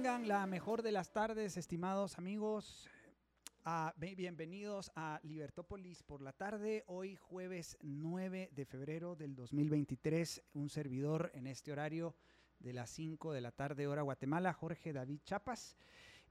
[0.00, 2.88] Tengan la mejor de las tardes, estimados amigos.
[3.66, 6.84] Ah, bienvenidos a Libertópolis por la tarde.
[6.86, 10.42] Hoy jueves 9 de febrero del 2023.
[10.54, 12.16] Un servidor en este horario
[12.60, 15.76] de las 5 de la tarde hora Guatemala, Jorge David Chapas.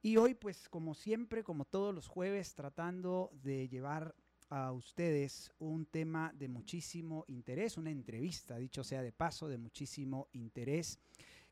[0.01, 4.15] Y hoy pues como siempre, como todos los jueves, tratando de llevar
[4.49, 10.27] a ustedes un tema de muchísimo interés, una entrevista, dicho sea de paso, de muchísimo
[10.31, 10.97] interés.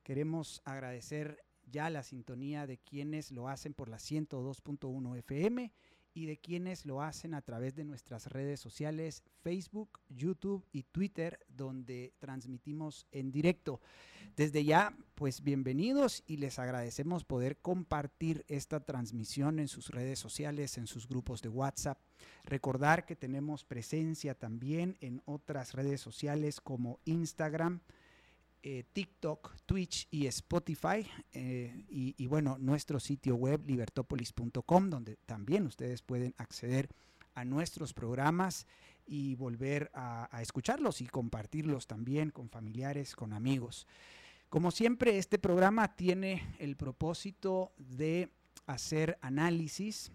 [0.02, 5.72] Queremos agradecer ya la sintonía de quienes lo hacen por la 102.1 FM
[6.18, 11.46] y de quienes lo hacen a través de nuestras redes sociales Facebook, YouTube y Twitter,
[11.48, 13.82] donde transmitimos en directo.
[14.36, 20.80] Desde ya, pues bienvenidos y les agradecemos poder compartir esta transmisión en sus redes sociales,
[20.80, 22.00] en sus grupos de WhatsApp.
[22.46, 27.81] Recordar que tenemos presencia también en otras redes sociales como Instagram,
[28.63, 31.08] eh, TikTok, Twitch y Spotify.
[31.33, 36.89] eh, y, bueno, nuestro sitio web libertopolis.com, donde también ustedes pueden acceder
[37.35, 38.66] a nuestros programas
[39.05, 43.88] y volver a, a escucharlos y compartirlos también con familiares, con amigos.
[44.50, 48.30] Como siempre, este programa tiene el propósito de
[48.66, 50.11] hacer análisis,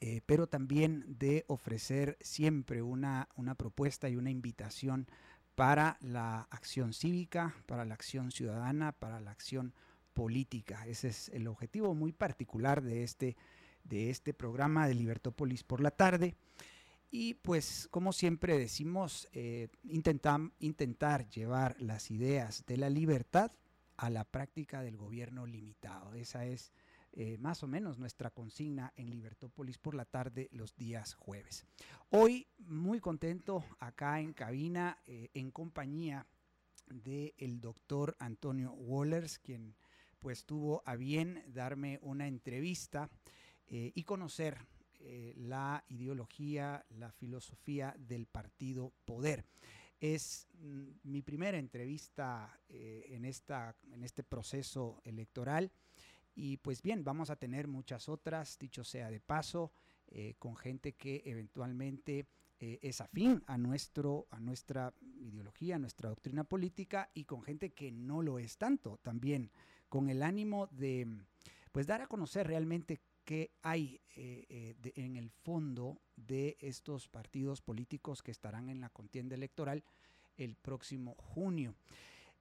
[0.00, 5.06] eh, pero también de ofrecer siempre una, una propuesta y una invitación
[5.54, 9.74] para la acción cívica, para la acción ciudadana, para la acción
[10.14, 10.86] política.
[10.86, 13.36] Ese es el objetivo muy particular de este,
[13.84, 16.34] de este programa de Libertópolis por la tarde.
[17.10, 23.52] Y pues, como siempre decimos, eh, intentar llevar las ideas de la libertad
[23.98, 26.14] a la práctica del gobierno limitado.
[26.14, 26.72] Esa es
[27.14, 31.66] eh, más o menos nuestra consigna en Libertópolis por la tarde los días jueves.
[32.08, 36.26] Hoy muy contento acá en cabina eh, en compañía
[36.86, 39.76] del doctor Antonio Wallers, quien
[40.20, 43.10] pues tuvo a bien darme una entrevista
[43.66, 44.58] eh, y conocer
[45.34, 49.44] la ideología, la filosofía del partido Poder.
[49.98, 55.72] Es mm, mi primera entrevista en, esta, en este proceso electoral
[56.34, 59.72] y pues bien, vamos a tener muchas otras, dicho sea de paso,
[60.08, 62.26] eh, con gente que eventualmente
[62.60, 67.72] eh, es afín a, nuestro, a nuestra ideología, a nuestra doctrina política y con gente
[67.72, 69.50] que no lo es tanto también,
[69.88, 71.06] con el ánimo de
[71.72, 77.08] pues dar a conocer realmente qué hay eh, eh, de- en el fondo de estos
[77.08, 79.82] partidos políticos que estarán en la contienda electoral
[80.36, 81.74] el próximo junio.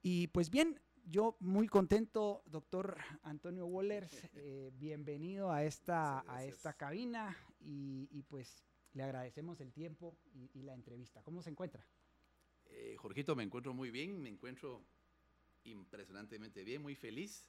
[0.02, 6.74] Y pues bien, yo muy contento, doctor Antonio Wallers, eh, bienvenido a esta, a esta
[6.74, 8.64] cabina y, y, pues
[8.94, 11.22] le agradecemos el tiempo y, y la entrevista.
[11.24, 11.86] ¿Cómo se encuentra?
[12.66, 14.82] Eh, Jorgito, me encuentro muy bien, me encuentro
[15.64, 17.48] impresionantemente bien, muy feliz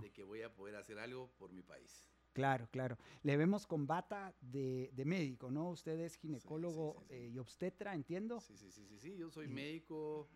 [0.00, 2.08] de que voy a poder hacer algo por mi país.
[2.32, 2.98] Claro, claro.
[3.22, 5.70] Le vemos con bata de, de médico, ¿no?
[5.70, 7.14] Usted es ginecólogo sí, sí.
[7.14, 8.40] eh, y obstetra, entiendo.
[8.40, 10.28] Sí, sí, sí, sí, sí, yo soy Y- médico,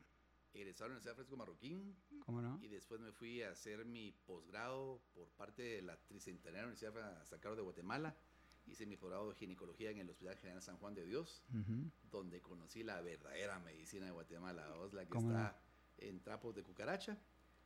[0.54, 2.58] egresado de la Universidad Fresco Marroquín ¿Cómo no?
[2.62, 7.38] y después me fui a hacer mi posgrado por parte de la Tricentenaria Universidad San
[7.40, 8.16] Carlos de Guatemala.
[8.66, 11.42] Hice mi posgrado de ginecología en el Hospital General San Juan de Dios,
[12.10, 14.92] donde conocí la verdadera medicina de Guatemala, ¿vos?
[14.92, 15.38] la que ¿Cómo no?
[15.38, 15.58] está
[15.98, 17.18] en trapos de cucaracha.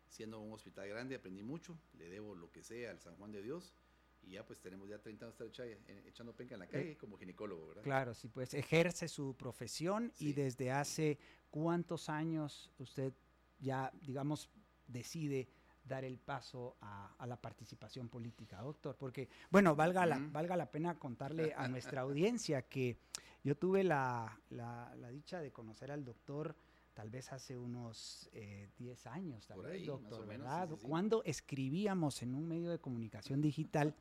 [0.09, 3.43] Siendo un hospital grande aprendí mucho, le debo lo que sea al San Juan de
[3.43, 3.75] Dios
[4.23, 6.97] y ya pues tenemos ya 30 años de estar eh, echando penca en la calle
[6.97, 7.83] como ginecólogo, ¿verdad?
[7.83, 10.33] Claro, sí, pues ejerce su profesión y Sí.
[10.33, 11.19] desde hace
[11.55, 13.13] cuántos años usted
[13.61, 14.51] ya, digamos,
[14.89, 15.47] decide
[15.85, 18.97] dar el paso a, a la participación política, doctor.
[18.97, 22.99] Porque, bueno, valga, la, valga la pena contarle a nuestra audiencia que
[23.45, 26.57] yo tuve la, la- la dicha de conocer al doctor
[26.93, 30.69] tal vez hace unos eh, 10 años, tal Por vez, ahí, doctor, menos, ¿verdad?
[30.69, 30.87] sí, sí, sí.
[30.89, 33.95] Cuando escribíamos en un medio de comunicación digital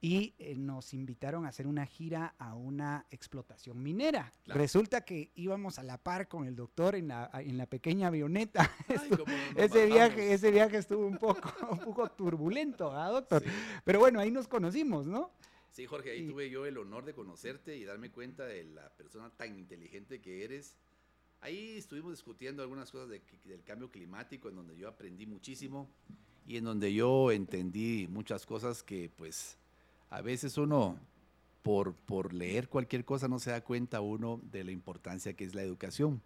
[0.00, 4.32] y eh, nos invitaron a hacer una gira a una explotación minera.
[4.44, 4.60] Claro.
[4.60, 8.70] Resulta que íbamos a la par con el doctor en la, en la pequeña avioneta.
[8.88, 9.10] Ay,
[9.56, 13.42] ese, viaje, ese viaje estuvo un poco, un poco turbulento, ¿ah, doctor?
[13.42, 13.50] Sí.
[13.84, 15.30] Pero bueno, ahí nos conocimos, ¿no?
[15.70, 19.30] Sí, Jorge, ahí tuve yo el honor de conocerte y darme cuenta de la persona
[19.30, 20.76] tan inteligente que eres.
[21.40, 25.90] Ahí estuvimos discutiendo algunas cosas de- del cambio climático, en donde yo aprendí muchísimo
[26.46, 29.58] y en donde yo entendí muchas cosas que pues
[30.14, 30.96] a veces uno
[31.62, 35.56] por, por leer cualquier cosa no se da cuenta uno de la importancia que es
[35.56, 36.22] la educación.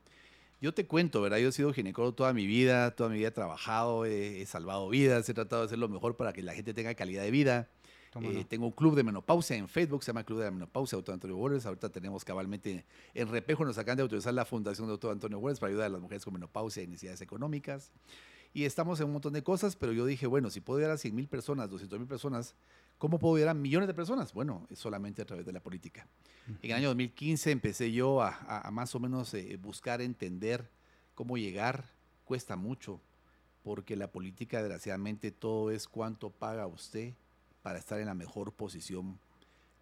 [0.61, 1.39] Yo te cuento, ¿verdad?
[1.39, 4.91] Yo he sido ginecólogo toda mi vida, toda mi vida he trabajado, he, he salvado
[4.91, 7.71] vidas, he tratado de hacer lo mejor para que la gente tenga calidad de vida.
[8.13, 8.45] ¿Cómo Eh?
[8.47, 11.37] Tengo un club de menopausia en Facebook, se llama Club de la Menopausia, Doctor Antonio
[11.37, 11.65] Borges.
[11.65, 15.71] Ahorita tenemos cabalmente en Repejo, nos acaban de autorizar la Fundación Doctor Antonio Borges para
[15.71, 17.93] ayudar a las mujeres con menopausia y necesidades económicas.
[18.55, 20.99] Y estamos en un montón de cosas, pero yo dije, bueno, si puedo llegar a
[20.99, 22.55] 100 mil personas, 200 mil personas,
[22.99, 24.33] ¿cómo puedo llegar a millones de personas?
[24.33, 26.07] Bueno, es solamente a través de la política.
[26.63, 30.71] En el año 2015 empecé yo a, a- a más o menos eh, buscar entender
[31.15, 31.91] cómo llegar.
[32.25, 33.01] Cuesta mucho,
[33.63, 37.15] porque la política, desgraciadamente, todo es cuánto paga usted
[37.63, 39.19] para estar en la mejor posición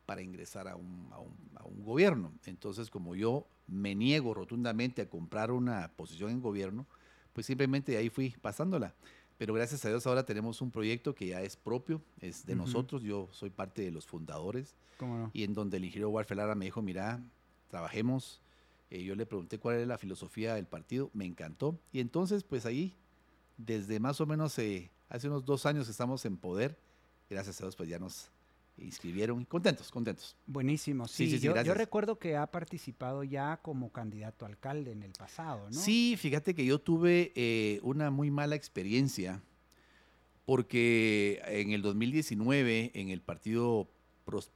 [0.07, 2.33] para ingresar a un, a un- a un gobierno.
[2.45, 6.87] Entonces, como yo me niego rotundamente a comprar una posición en gobierno,
[7.33, 8.95] pues simplemente ahí fui pasándola.
[9.39, 13.03] Pero gracias a Dios ahora tenemos un proyecto que ya es propio, es de nosotros,
[13.03, 15.31] yo soy parte de los fundadores ¿Cómo no?
[15.35, 17.21] y en donde el ingeniero Walfer Lara me dijo, mira,
[17.69, 18.41] trabajemos.
[18.91, 21.79] Eh, yo le pregunté cuál era la filosofía del partido, me encantó.
[21.93, 22.95] Y entonces, pues ahí,
[23.57, 26.79] desde más o menos eh, hace unos dos años que estamos en poder,
[27.29, 28.31] gracias a Dios, pues ya nos
[28.79, 29.41] inscribieron.
[29.41, 30.37] y Contentos, contentos.
[30.47, 31.09] Buenísimo.
[31.09, 35.03] Sí, Sí, sí, sí, yo, recuerdo que ha participado ya como candidato a alcalde en
[35.03, 35.73] el pasado, ¿no?
[35.79, 39.41] Sí, fíjate que yo tuve eh, una muy mala experiencia
[40.45, 43.89] porque en el 2019, en el partido...
[44.25, 44.51] Pros-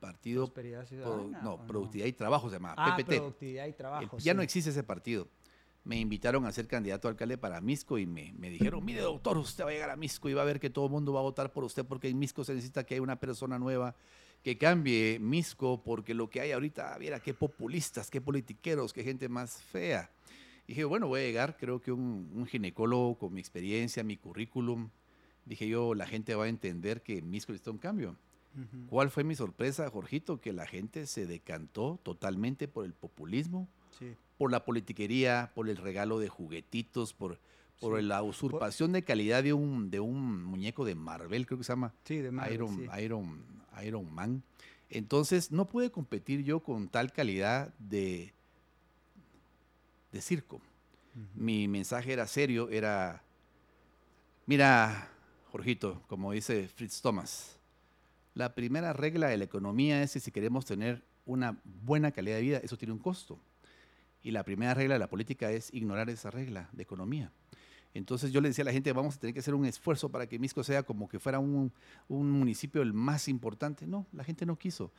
[0.00, 1.40] partido Prosperidad Pro- Ciudadana.
[1.42, 3.16] no, ¿o Productividad y Trabajo se llama, Ah, PPT.
[3.16, 4.18] Productividad y Trabajo.
[4.18, 5.26] ya no existe ese partido.
[5.88, 9.38] Me invitaron a ser candidato a alcalde para Misco y me, me dijeron, mire doctor,
[9.38, 11.20] usted va a llegar a Misco y va a ver que todo el mundo va
[11.20, 13.96] a votar por usted porque en Misco se necesita que haya una persona nueva
[14.42, 19.28] que cambie Misco porque lo que hay ahorita, viera qué populistas, qué politiqueros, qué gente
[19.28, 20.10] más fea.
[20.66, 24.18] Y dije, bueno, voy a llegar, creo que un, un ginecólogo con mi experiencia, mi
[24.18, 24.90] currículum.
[25.46, 28.16] Dije yo, la gente va a entender que Misco necesita un cambio.
[28.88, 30.40] ¿Cuál fue mi sorpresa, Jorgito?
[30.40, 33.68] Que la gente se decantó totalmente por el populismo,
[33.98, 34.14] Sí.
[34.36, 37.38] por la politiquería, por el regalo de juguetitos, por,
[37.80, 38.06] por Sí.
[38.06, 41.92] la usurpación de calidad de un, de un muñeco de Marvel, creo que se llama
[42.04, 42.88] Sí, de Marvel, Iron.
[43.02, 43.44] Iron,
[43.84, 44.42] Iron Man.
[44.90, 48.32] Entonces, no pude competir yo con tal calidad de,
[50.12, 50.60] de circo.
[51.34, 53.22] Mi mensaje era serio, era,
[54.46, 55.10] mira,
[55.50, 57.58] Jorgito, como dice Fritz Thomas,
[58.34, 62.42] la primera regla de la economía es que si queremos tener una buena calidad de
[62.42, 63.38] vida, eso tiene un costo.
[64.22, 67.30] Y la primera regla de la política es ignorar esa regla de economía.
[67.94, 70.26] Entonces yo le decía a la gente, vamos a tener que hacer un esfuerzo para
[70.26, 71.72] que Misco sea como que fuera un,
[72.08, 73.86] un municipio el más importante.
[73.86, 74.92] No, la gente no quiso.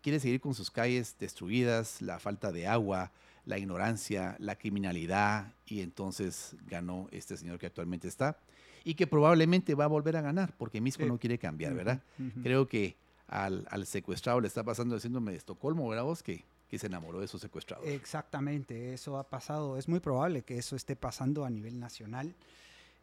[0.00, 3.10] Quiere seguir con sus calles destruidas, la falta de agua,
[3.44, 8.38] la ignorancia, la criminalidad, y entonces ganó este señor que actualmente está
[8.84, 11.08] y que probablemente va a volver a ganar porque Misco Sí.
[11.08, 12.02] no quiere cambiar, ¿verdad?
[12.42, 12.96] Creo que
[13.26, 16.22] al, al secuestrado le está pasando el síndrome de Estocolmo, ¿verdad vos?
[16.22, 17.86] Que, que se enamoró de su secuestrador.
[17.88, 19.76] Exactamente, eso ha pasado.
[19.78, 22.34] Es muy probable que eso esté pasando a nivel nacional.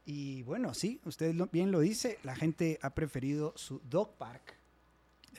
[0.05, 4.55] Y bueno, sí, usted lo- bien lo dice, la gente ha preferido su dog park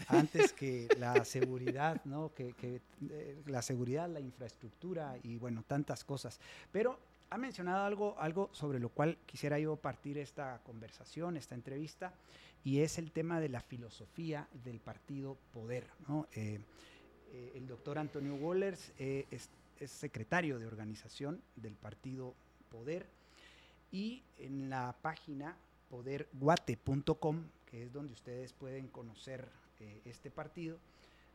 [0.08, 2.32] antes que la seguridad, ¿no?
[2.34, 2.80] Que, que,
[3.10, 6.40] eh, la seguridad, la infraestructura y bueno, tantas cosas.
[6.72, 6.98] Pero
[7.30, 12.14] ha mencionado algo, algo sobre lo cual quisiera yo partir esta conversación, esta entrevista,
[12.64, 16.26] y es el tema de la filosofía del partido Poder, ¿no?
[16.34, 16.60] Eh,
[17.34, 19.50] eh, el doctor Antonio Wollers eh, es,
[19.90, 22.32] secretario de organización del partido
[22.70, 23.06] Poder
[23.92, 25.56] y en la página
[25.90, 29.46] poderguate.com, que es donde ustedes pueden conocer
[29.80, 30.78] eh, este partido,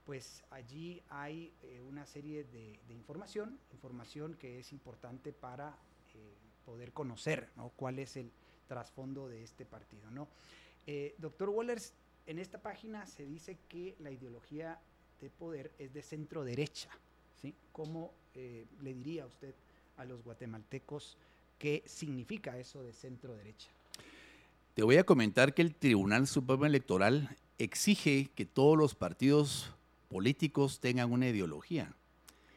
[0.06, 5.76] pues allí hay eh, una serie de, información, información que es importante para
[6.66, 7.70] poder conocer ¿no?
[7.76, 8.32] cuál es el
[8.68, 10.10] trasfondo de este partido.
[10.12, 10.28] ¿no?
[11.18, 11.94] Doctor Wollers,
[12.26, 14.80] en esta página se dice que la ideología
[15.22, 16.90] de poder es de centro derecha.
[17.42, 17.54] ¿sí?
[17.72, 19.54] ¿Cómo eh, le diría usted
[19.98, 21.18] a los guatemaltecos
[21.58, 23.70] qué significa eso de centro derecha?
[24.74, 29.72] Te voy a comentar que el Tribunal Supremo Electoral exige que todos los partidos
[30.10, 31.94] políticos tengan una ideología.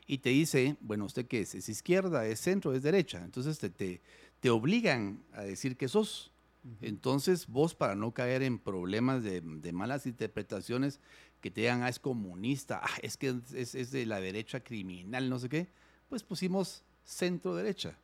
[0.06, 3.22] Y te dice, bueno, usted qué es, es izquierda, es centro, es derecha.
[3.24, 4.00] Entonces te, te,
[4.40, 6.31] te obligan a decir que sos.
[6.80, 11.00] Entonces vos para no caer en problemas de, de malas interpretaciones
[11.40, 15.28] que te digan, ah, es comunista, ah, es que es, es de la derecha criminal,
[15.28, 15.68] no sé qué,
[16.08, 17.98] pues pusimos centro derecha.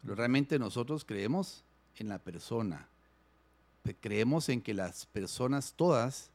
[0.00, 1.62] Pero realmente nosotros creemos
[1.96, 2.88] en la persona.
[3.82, 6.30] Pe- Creemos en que las personas todas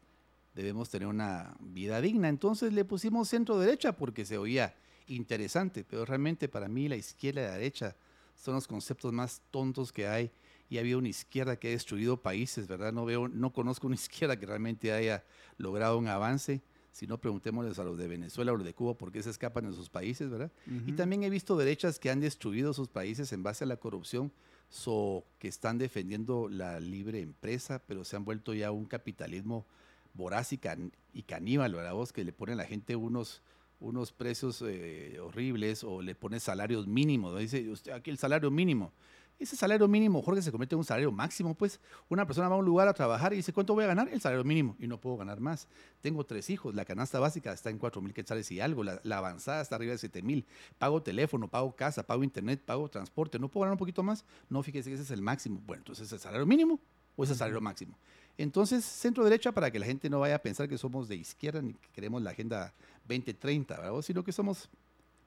[0.53, 2.29] debemos tener una vida digna.
[2.29, 4.75] Entonces le pusimos centro derecha porque se oía
[5.07, 7.95] interesante, pero realmente para mí la izquierda y la derecha
[8.35, 10.31] son los conceptos más tontos que hay
[10.69, 12.91] y había una izquierda que ha destruido países, ¿verdad?
[12.91, 15.23] No veo, no conozco una izquierda que realmente haya
[15.57, 16.61] logrado un avance.
[16.91, 19.69] Si no, preguntémosles a los de Venezuela o los de Cuba por qué se escapan
[19.69, 20.49] de sus países, ¿verdad?
[20.87, 24.31] Y también he visto derechas que han destruido sus países en base a la corrupción,
[24.69, 29.65] so, que están defendiendo la libre empresa, pero se han vuelto ya un capitalismo
[30.13, 31.93] voraz y, caníbal, ¿verdad?
[31.93, 33.41] Vos que le ponen a la gente unos,
[33.81, 37.37] unos precios eh, horribles o le ponen salarios mínimos.
[37.37, 38.93] Dice usted aquí el salario mínimo.
[39.37, 42.57] Ese salario mínimo, Jorge, se convierte en un salario máximo, pues una persona va a
[42.57, 44.07] un lugar a trabajar y dice, ¿cuánto voy a ganar?
[44.07, 45.67] El salario mínimo y no puedo ganar más.
[45.99, 49.61] Tengo tres hijos, la canasta básica está en 4 mil quetzales y algo, la, avanzada
[49.61, 50.45] está arriba de 7 mil.
[50.77, 54.23] Pago teléfono, pago casa, pago internet, pago transporte, ¿no puedo ganar un poquito más?
[54.49, 55.61] No, fíjese que ese es el máximo.
[55.65, 56.79] Bueno, entonces, ¿es el salario mínimo
[57.17, 57.97] o es el salario máximo?
[58.37, 61.61] Entonces, centro derecha para que la gente no vaya a pensar que somos de izquierda
[61.61, 62.73] ni que queremos la agenda
[63.07, 64.01] 2030, ¿verdad?
[64.01, 64.69] sino que somos,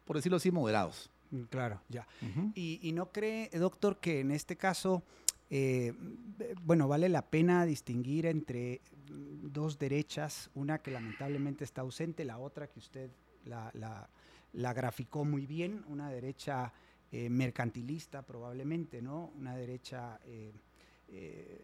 [0.06, 1.10] por decirlo así, moderados.
[1.30, 2.06] Mm, claro, ya.
[2.54, 5.02] y, no cree, doctor, que en este caso,
[5.50, 5.92] eh,
[6.62, 12.68] bueno, vale la pena distinguir entre dos derechas, una que lamentablemente está ausente, la otra
[12.68, 13.10] que usted
[13.44, 14.08] la,
[14.52, 16.72] graficó muy bien, una derecha
[17.10, 19.32] eh, mercantilista probablemente, ¿no?
[19.36, 20.52] Una derecha eh,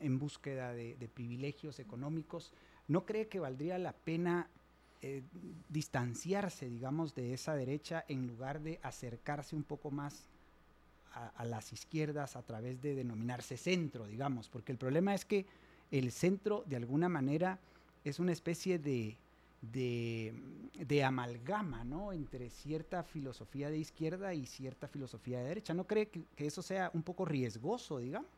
[0.00, 2.52] en búsqueda de, de privilegios económicos.
[2.88, 4.48] ¿No cree que valdría la pena
[5.06, 5.22] eh,
[5.68, 10.30] distanciarse, digamos, de esa derecha en lugar de acercarse un poco más
[11.12, 15.44] a, las izquierdas a través de denominarse centro, digamos, porque el problema es que
[15.90, 17.58] el centro, de alguna manera,
[18.02, 19.18] es una especie de,
[19.60, 22.10] de, amalgama, ¿no?
[22.14, 25.74] Entre cierta filosofía de izquierda y cierta filosofía de derecha.
[25.74, 28.30] ¿No cree que, que eso sea un poco riesgoso, digamos?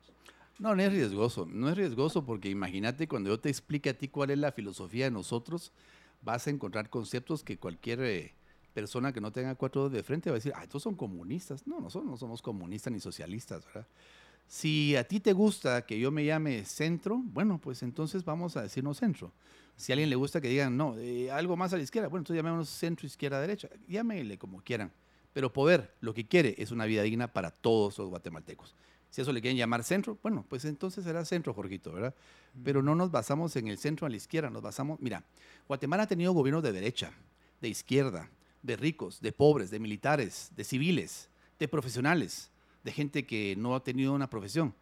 [0.58, 1.46] No, no es riesgoso.
[1.46, 5.04] No es riesgoso porque imagínate cuando yo te explique a ti cuál es la filosofía
[5.04, 5.72] de nosotros,
[6.26, 8.34] vas a encontrar conceptos que cualquier eh,
[8.74, 11.66] persona que no tenga cuatro dedos de frente va a decir, ah, estos son comunistas.
[11.68, 13.86] No, nosotros no somos comunistas ni socialistas, ¿verdad?
[14.48, 18.62] Si a ti te gusta que yo me llame centro, bueno, pues entonces vamos a
[18.62, 19.32] decirnos centro.
[19.76, 22.22] Si a alguien le gusta que digan, no, eh, algo más a la izquierda, bueno,
[22.22, 23.68] entonces llamémonos centro, izquierda, derecha.
[23.86, 24.92] Llámele como quieran.
[25.32, 28.74] Pero poder, lo que quiere es una vida digna para todos los guatemaltecos.
[29.16, 32.14] Si eso le quieren llamar centro, bueno, pues entonces será centro, Jorgito, ¿verdad?
[32.62, 35.24] Pero no nos basamos en el centro a la izquierda, nos basamos, mira,
[35.66, 37.12] Guatemala ha tenido gobiernos de derecha,
[37.62, 38.28] de izquierda,
[38.62, 42.50] de ricos, de pobres, de militares, de civiles, de profesionales,
[42.84, 44.74] de gente que no ha tenido una profesión,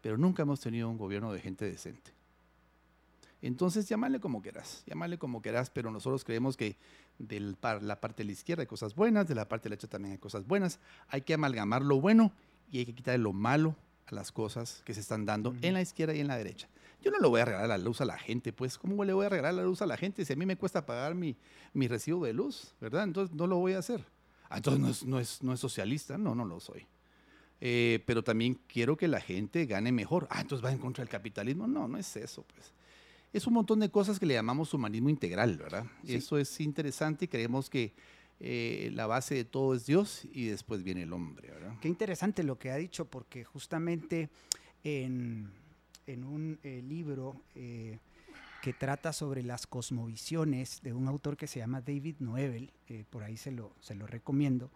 [0.00, 2.12] pero nunca hemos tenido un gobierno de gente decente.
[3.40, 6.76] Entonces, llámale como quieras, llámale como quieras, pero nosotros creemos que
[7.18, 9.88] de la parte de la izquierda hay cosas buenas, de la parte de la derecha
[9.88, 10.78] también hay cosas buenas.
[11.08, 12.30] Hay que amalgamar lo bueno
[12.72, 13.76] y hay que quitar lo malo
[14.06, 16.68] a las cosas que se están dando en la izquierda y en la derecha.
[17.02, 19.26] Yo no le voy a regalar la luz a la gente, pues, ¿cómo le voy
[19.26, 21.36] a regalar la luz a la gente si a mí me cuesta pagar mi,
[21.74, 23.04] mi recibo de luz, verdad?
[23.04, 24.04] Entonces no lo voy a hacer.
[24.48, 26.86] Ah, entonces no es, no, es, no es socialista, no, no lo soy.
[27.60, 30.26] Eh, pero también quiero que la gente gane mejor.
[30.30, 31.66] Ah, entonces va en contra del capitalismo.
[31.66, 32.72] No, no es eso, pues.
[33.32, 35.86] Es un montón de cosas que le llamamos humanismo integral, ¿verdad?
[36.06, 37.94] Eso es interesante y creemos que
[38.44, 41.52] eh, la base de todo es Dios y después viene el hombre.
[41.52, 41.76] ¿verdad?
[41.80, 44.30] Qué interesante lo que ha dicho, porque justamente
[44.82, 45.52] en,
[46.08, 48.00] un eh, libro eh,
[48.60, 52.72] que trata sobre las cosmovisiones de un autor que se llama David Noebel,
[53.10, 54.72] por ahí se lo, se lo recomiendo,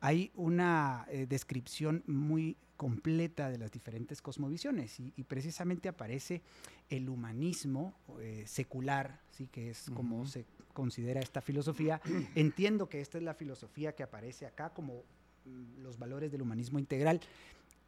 [0.00, 6.40] hay una descripción muy completa de las diferentes cosmovisiones y, precisamente aparece
[6.88, 7.94] el humanismo
[8.44, 9.48] secular, ¿sí?
[9.48, 10.46] que es como se
[10.78, 12.00] considera esta filosofía.
[12.36, 15.02] Entiendo que esta es la filosofía que aparece acá como
[15.44, 17.20] mm, los valores del humanismo integral.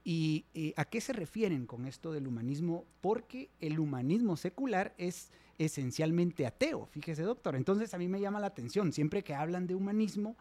[0.02, 0.44] ¿Y,
[0.76, 2.84] a qué se refieren con esto del humanismo?
[3.00, 7.54] Porque el humanismo secular es esencialmente ateo, fíjese doctor.
[7.54, 10.36] Entonces a mí me llama la atención, siempre que hablan de humanismo,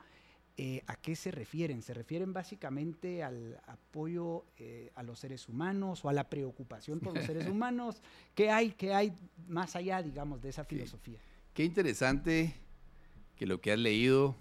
[0.57, 1.83] eh, ¿a qué se refieren?
[1.83, 7.13] ¿Se refieren básicamente al apoyo eh, a los seres humanos o a la preocupación por
[7.13, 8.01] los seres humanos?
[8.33, 9.13] ¿Qué hay, qué hay
[9.47, 11.19] más allá, digamos, de esa filosofía?
[11.59, 12.55] Qué interesante
[13.35, 14.33] que lo que has leído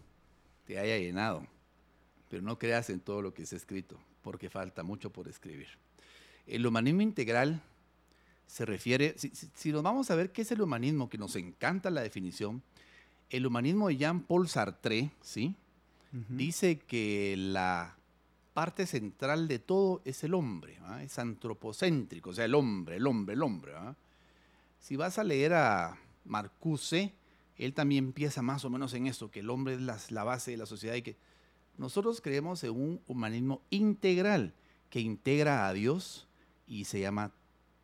[0.64, 1.44] te haya llenado,
[2.30, 5.66] pero no creas en todo lo que está escrito, porque falta mucho por escribir.
[6.46, 7.60] El humanismo integral
[8.46, 12.02] se refiere, si, nos vamos a ver qué es el humanismo, que nos encanta la
[12.02, 12.62] definición,
[13.30, 15.56] el humanismo de Jean-Paul Sartre, ¿sí?
[16.28, 17.96] Dice que la
[18.54, 23.34] parte central de todo es el hombre, es antropocéntrico, o sea, el hombre, el hombre,
[23.34, 23.72] el hombre.
[24.78, 25.98] Si vas a leer a
[26.28, 27.14] Marcuse,
[27.56, 30.56] él también empieza más o menos en esto, que el hombre es la, base de
[30.56, 31.16] la sociedad y que
[31.76, 34.54] nosotros creemos en un humanismo integral
[34.90, 36.28] que integra a Dios
[36.66, 37.32] y se llama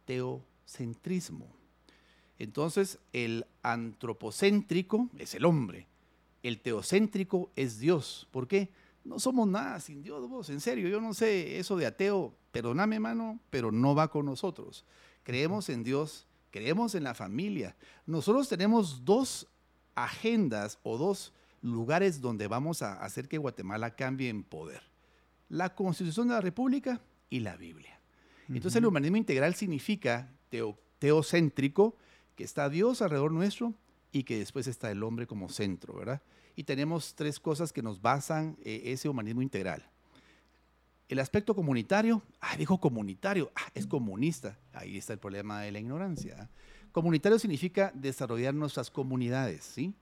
[0.05, 1.49] teocentrismo.
[2.39, 5.87] Entonces, el antropocéntrico es el hombre.
[6.43, 8.29] El teocéntrico es Dios.
[8.31, 8.71] ¿Por qué?
[9.05, 10.89] No somos nada sin Dios, vos, en serio.
[10.89, 14.85] Yo no sé eso de ateo, perdóname, mano, pero no va con nosotros.
[15.23, 17.75] Creemos en Dios, creemos en la familia.
[18.07, 19.49] Nosotros tenemos dos
[19.97, 21.33] agendas o dos
[21.63, 24.81] lugares donde vamos a hacer que Guatemala cambie en poder.
[25.49, 27.99] La Constitución de la República y la Biblia.
[28.49, 30.31] Entonces el humanismo integral significa
[31.01, 31.97] teocéntrico,
[32.37, 33.75] que está Dios alrededor nuestro
[34.13, 36.23] y que después está el hombre como centro, ¿verdad?
[36.55, 39.91] Y tenemos tres cosas que nos basan eh, ese humanismo integral.
[41.09, 44.59] El aspecto comunitario, ah, dijo comunitario, ah, es comunista.
[44.73, 46.49] Ahí está el problema de la ignorancia.
[46.93, 49.95] Comunitario significa desarrollar nuestras comunidades, ¿sí?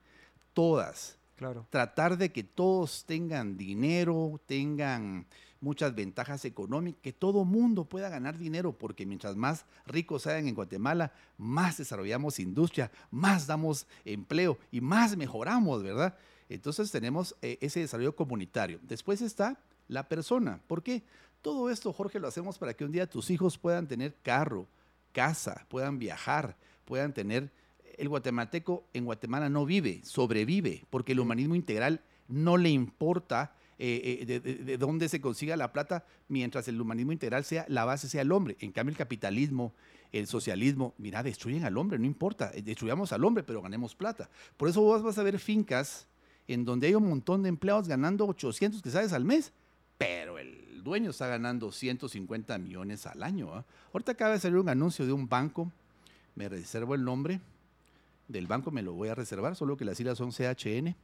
[0.52, 1.18] Todas.
[1.36, 1.66] Claro.
[1.70, 5.26] Tratar de que todos tengan dinero, tengan
[5.60, 10.54] muchas ventajas económicas, que todo mundo pueda ganar dinero, porque mientras más ricos sean en
[10.54, 16.16] Guatemala, más desarrollamos industria, más damos empleo y más mejoramos, ¿verdad?
[16.48, 18.78] Entonces tenemos eh, ese desarrollo comunitario.
[18.82, 19.58] Después está
[19.92, 20.60] la persona.
[20.66, 21.02] ¿Por qué?
[21.42, 24.66] Todo esto, Jorge, lo hacemos para que un día tus hijos puedan tener carro,
[25.12, 27.50] casa, puedan viajar, puedan tener...
[27.98, 34.24] El guatemalteco en Guatemala no vive, sobrevive, porque el humanismo integral no le importa eh,
[34.28, 38.22] eh, de, dónde se consiga la plata, mientras el humanismo integral sea la base sea
[38.22, 38.56] el hombre.
[38.60, 39.74] En cambio, el capitalismo,
[40.10, 44.30] el socialismo, mira, destruyen al hombre, no importa, eh, destruyamos al hombre, pero ganemos plata.
[44.56, 46.06] Por eso vos vas a ver fincas
[46.46, 49.52] en donde hay un montón de empleados ganando 800 que sabes al mes,
[50.02, 53.54] pero el dueño está ganando 150 millones al año.
[53.54, 53.64] ¿ah?
[53.92, 55.70] Ahorita acaba de salir un anuncio de un banco,
[56.34, 57.40] me reservo el nombre,
[58.28, 60.96] del banco me lo voy a reservar, solo que las siglas son CHN,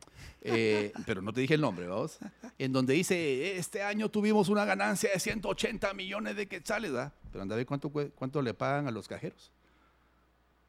[0.42, 2.18] eh, pero no te dije el nombre, vamos,
[2.58, 7.12] en donde dice, este año tuvimos una ganancia de 180 millones de quetzales, ¿verdad?
[7.30, 9.52] Pero anda a ver cuánto, cuánto le pagan a los cajeros.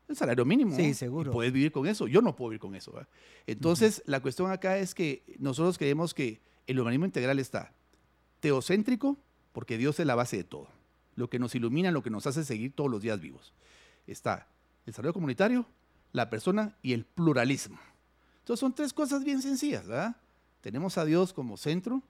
[0.07, 0.75] El salario mínimo.
[0.75, 1.31] Sí, seguro.
[1.31, 2.07] puedes vivir con eso.
[2.07, 2.91] Yo no puedo vivir con eso.
[2.91, 3.07] ¿verdad?
[3.45, 7.71] Entonces, la cuestión acá es que nosotros creemos que el humanismo integral está
[8.39, 9.17] teocéntrico,
[9.51, 10.67] porque Dios es la base de todo.
[11.15, 13.53] Lo que nos ilumina, lo que nos hace seguir todos los días vivos.
[14.07, 14.47] Está
[14.85, 15.65] el desarrollo comunitario,
[16.11, 17.79] la persona y el pluralismo.
[18.39, 20.15] Entonces son tres cosas bien sencillas, ¿verdad?
[20.61, 22.01] Tenemos a Dios como centro,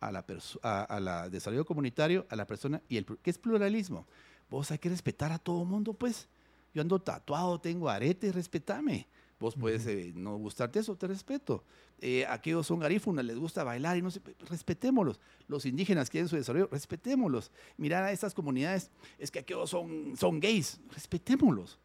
[0.00, 0.24] a la,
[0.62, 4.06] a, la desarrollo comunitario, a la persona y el ¿qué es pluralismo?
[4.50, 6.28] Vos hay que respetar a todo mundo, pues.
[6.74, 9.06] Yo ando tatuado, tengo aretes, respetame.
[9.44, 11.62] Vos puedes eh, no gustarte eso, te respeto.
[12.00, 15.20] Eh, aquellos son garífunas, les gusta bailar y no sé, respetémoslos.
[15.48, 17.50] Los indígenas quieren su desarrollo, respetémoslos.
[17.76, 21.78] Mirar a estas comunidades, es que aquellos son, son gays, respetémoslos.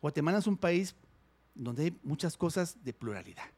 [0.00, 0.94] Guatemala es un país
[1.52, 3.50] donde hay muchas cosas de pluralidad.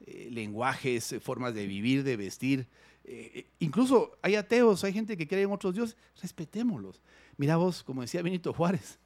[0.00, 2.66] Eh, lenguajes, formas de vivir, de vestir.
[3.60, 5.96] Incluso hay ateos, hay gente que cree en otros dioses.
[6.20, 7.00] Respetémoslos.
[7.36, 8.98] Mira vos, como decía Benito Juárez.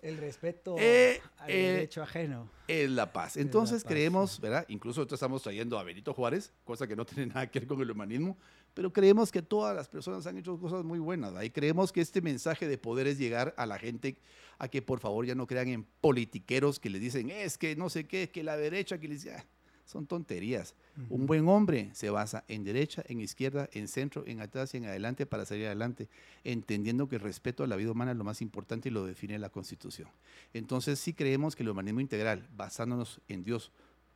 [0.00, 2.50] El respeto al derecho ajeno.
[2.68, 3.36] Es la paz.
[3.36, 4.64] Entonces creemos, ¿verdad?
[4.68, 7.90] Incluso estamos trayendo a Benito Juárez, cosa que no tiene nada que ver con el
[7.90, 8.36] humanismo,
[8.74, 11.32] pero creemos que todas las personas han hecho cosas muy buenas.
[11.42, 14.18] Y creemos que este mensaje de poder es llegar a la gente
[14.58, 17.88] a que por favor ya no crean en politiqueros que les dicen, es que no
[17.88, 19.46] sé qué, que la derecha, que les dice, ah,
[19.86, 20.74] son tonterías.
[21.10, 24.86] Un buen hombre se basa en derecha, en izquierda, en centro, en atrás y en
[24.86, 26.08] adelante para salir adelante,
[26.42, 29.38] entendiendo que el respeto a la vida humana es lo más importante y lo define
[29.38, 30.08] la Constitución.
[30.54, 33.72] Entonces sí creemos que el humanismo integral, basándonos en Dios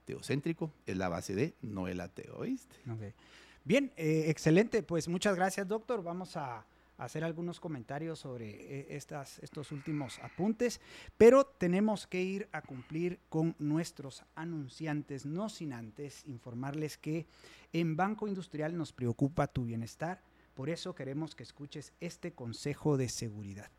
[0.06, 2.76] teocéntrico, es la base de no el ateo, ¿viste?
[3.64, 4.82] Bien, eh, excelente.
[4.82, 6.02] Pues muchas gracias, doctor.
[6.02, 6.64] Vamos a
[7.04, 10.80] hacer algunos comentarios sobre eh, estas, estos últimos apuntes,
[11.16, 17.26] pero tenemos que ir a cumplir con nuestros anunciantes, no sin antes informarles que
[17.72, 20.20] en Banco Industrial nos preocupa tu bienestar,
[20.54, 23.70] por eso queremos que escuches este consejo de seguridad.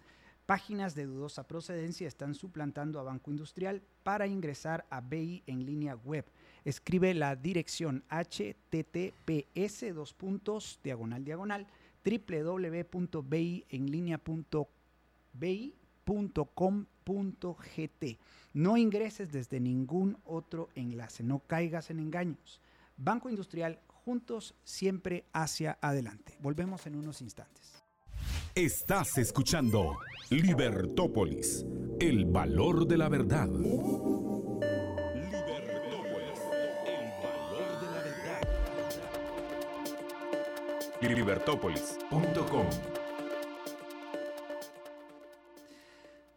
[0.45, 5.95] Páginas de dudosa procedencia están suplantando a Banco Industrial para ingresar a BI en línea
[5.95, 6.25] web.
[6.65, 11.67] Escribe la dirección https dos puntos diagonal diagonal
[12.03, 13.29] www.bi.com.gt.
[18.53, 22.59] No ingreses desde ningún otro enlace, no caigas en engaños.
[22.97, 26.37] Banco Industrial, juntos siempre hacia adelante.
[26.41, 27.81] Volvemos en unos instantes.
[28.53, 29.97] Estás escuchando
[30.29, 31.65] Libertópolis,
[31.99, 33.47] el valor de la verdad.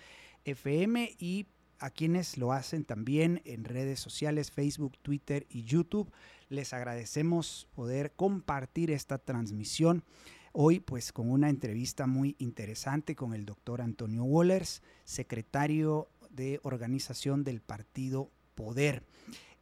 [0.46, 1.48] FM y
[1.80, 6.12] a quienes lo hacen también en redes sociales, Facebook, Twitter y YouTube.
[6.48, 10.04] Les agradecemos poder compartir esta transmisión.
[10.52, 16.08] Hoy pues con una entrevista muy interesante con el doctor Antonio Wallers, secretario
[16.40, 19.04] de organización del partido Poder.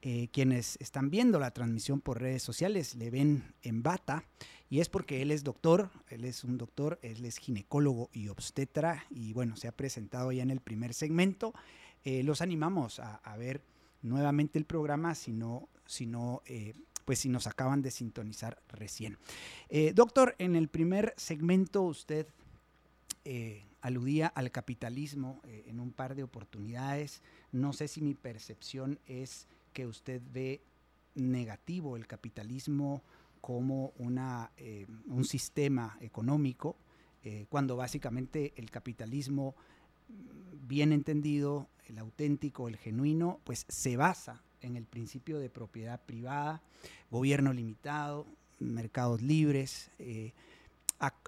[0.04, 4.24] Eh, quienes están viendo la transmisión por redes sociales le ven en bata
[4.70, 9.06] y es porque él es doctor, él es un doctor, él es ginecólogo y obstetra
[9.10, 11.54] y bueno, se ha presentado ya en el primer segmento.
[12.04, 13.62] Eh, los animamos a, ver
[14.04, 15.68] nuevamente el programa si no,
[16.46, 16.74] eh,
[17.06, 19.18] pues si nos acaban de sintonizar recién.
[19.96, 22.28] doctor, en el primer segmento usted
[23.82, 27.22] aludía al capitalismo eh, en un par de oportunidades.
[27.52, 30.62] No sé si mi percepción es que usted ve
[31.16, 33.04] negativo el capitalismo
[33.42, 36.76] como una, eh, un sistema económico,
[37.24, 39.56] eh, cuando básicamente el capitalismo
[40.10, 46.02] mm, bien entendido, el auténtico, el genuino, pues se basa en el principio de propiedad
[46.06, 46.62] privada,
[47.10, 48.26] gobierno limitado,
[48.60, 49.92] mercados libres,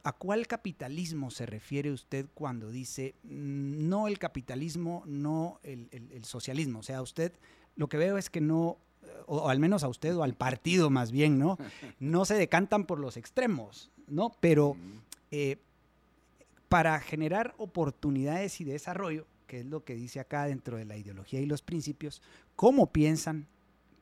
[0.03, 5.89] ¿A, cuál capitalismo se refiere usted cuando dice mm, no el capitalismo, no el,
[6.23, 6.79] socialismo?
[6.79, 7.33] O sea, usted
[7.75, 8.77] lo que veo es que no,
[9.25, 11.57] o, al menos a usted o al partido más bien, ¿no?
[11.99, 14.31] No se decantan por los extremos, ¿no?
[14.39, 14.75] Pero
[15.31, 15.57] eh,
[16.67, 21.41] para generar oportunidades y desarrollo, que es lo que dice acá dentro de la ideología
[21.41, 22.21] y los principios,
[22.55, 23.47] ¿cómo piensan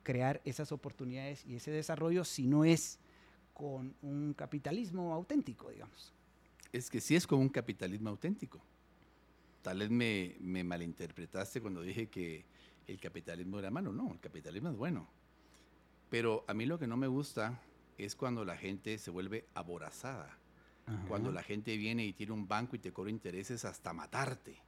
[0.03, 2.97] crear esas oportunidades y ese desarrollo si no es
[3.58, 6.13] con un capitalismo auténtico, digamos.
[6.72, 8.62] Es que sí es con un capitalismo auténtico.
[9.63, 12.46] Tal vez me, me malinterpretaste cuando dije que
[12.86, 13.91] el capitalismo era malo.
[13.91, 15.08] No, el capitalismo es bueno.
[16.12, 17.60] Pero a mí lo que no me gusta
[17.98, 20.38] es cuando la gente se vuelve aborazada.
[21.08, 24.62] Cuando la gente viene y tiene un banco y te cobra intereses hasta matarte.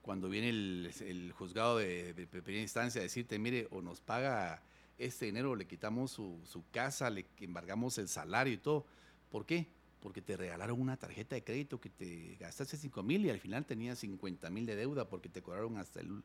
[0.00, 4.62] Cuando viene el, el juzgado de, de, primera instancia a decirte, mire, o nos paga
[4.98, 8.84] este dinero le quitamos su, casa, le embargamos el salario y todo.
[9.30, 9.66] ¿Por qué?
[10.00, 13.64] Porque te regalaron una tarjeta de crédito que te gastaste 5 mil y al final
[13.64, 16.22] tenías 50 mil de deuda porque te cobraron hasta el,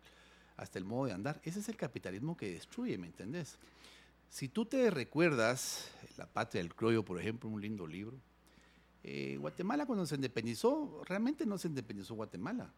[0.58, 1.40] hasta el modo de andar.
[1.44, 3.58] Ese es el capitalismo que destruye, ¿me entendés?
[4.30, 8.18] Si tú te recuerdas, La Patria del Croyo, por ejemplo, un lindo libro,
[9.04, 12.72] eh, Guatemala cuando se independizó, realmente no se independizó Guatemala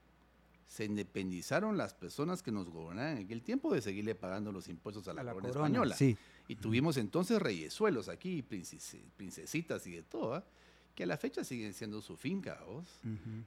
[0.67, 5.07] se independizaron las personas que nos gobernaban en aquel tiempo de seguirle pagando los impuestos
[5.07, 5.95] a la, corona, española.
[6.47, 10.45] Y tuvimos entonces reyesuelos aquí, princesitas y de todo, ¿ah?
[10.95, 12.59] que a la fecha siguen siendo su finca.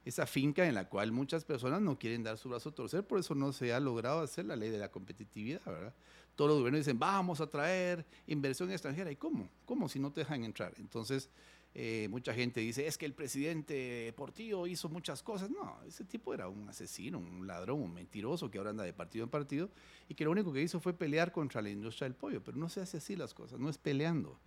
[0.05, 3.19] Esa finca en la cual muchas personas no quieren dar su brazo a torcer, por
[3.19, 5.61] eso no se ha logrado hacer la ley de la competitividad.
[5.65, 5.93] ¿verdad?
[6.35, 9.11] Todos los gobiernos dicen, vamos a traer inversión extranjera.
[9.11, 9.49] ¿Y cómo?
[9.65, 10.73] ¿Cómo si no te dejan entrar?
[10.77, 11.29] Entonces,
[11.75, 15.51] eh, mucha gente dice, es que el presidente Portillo hizo muchas cosas.
[15.51, 19.23] No, ese tipo era un asesino, un ladrón, un mentiroso que ahora anda de partido
[19.23, 19.69] en partido
[20.07, 22.43] y que lo único que hizo fue pelear contra la industria del pollo.
[22.43, 24.39] Pero no se hace así las cosas, no es peleando,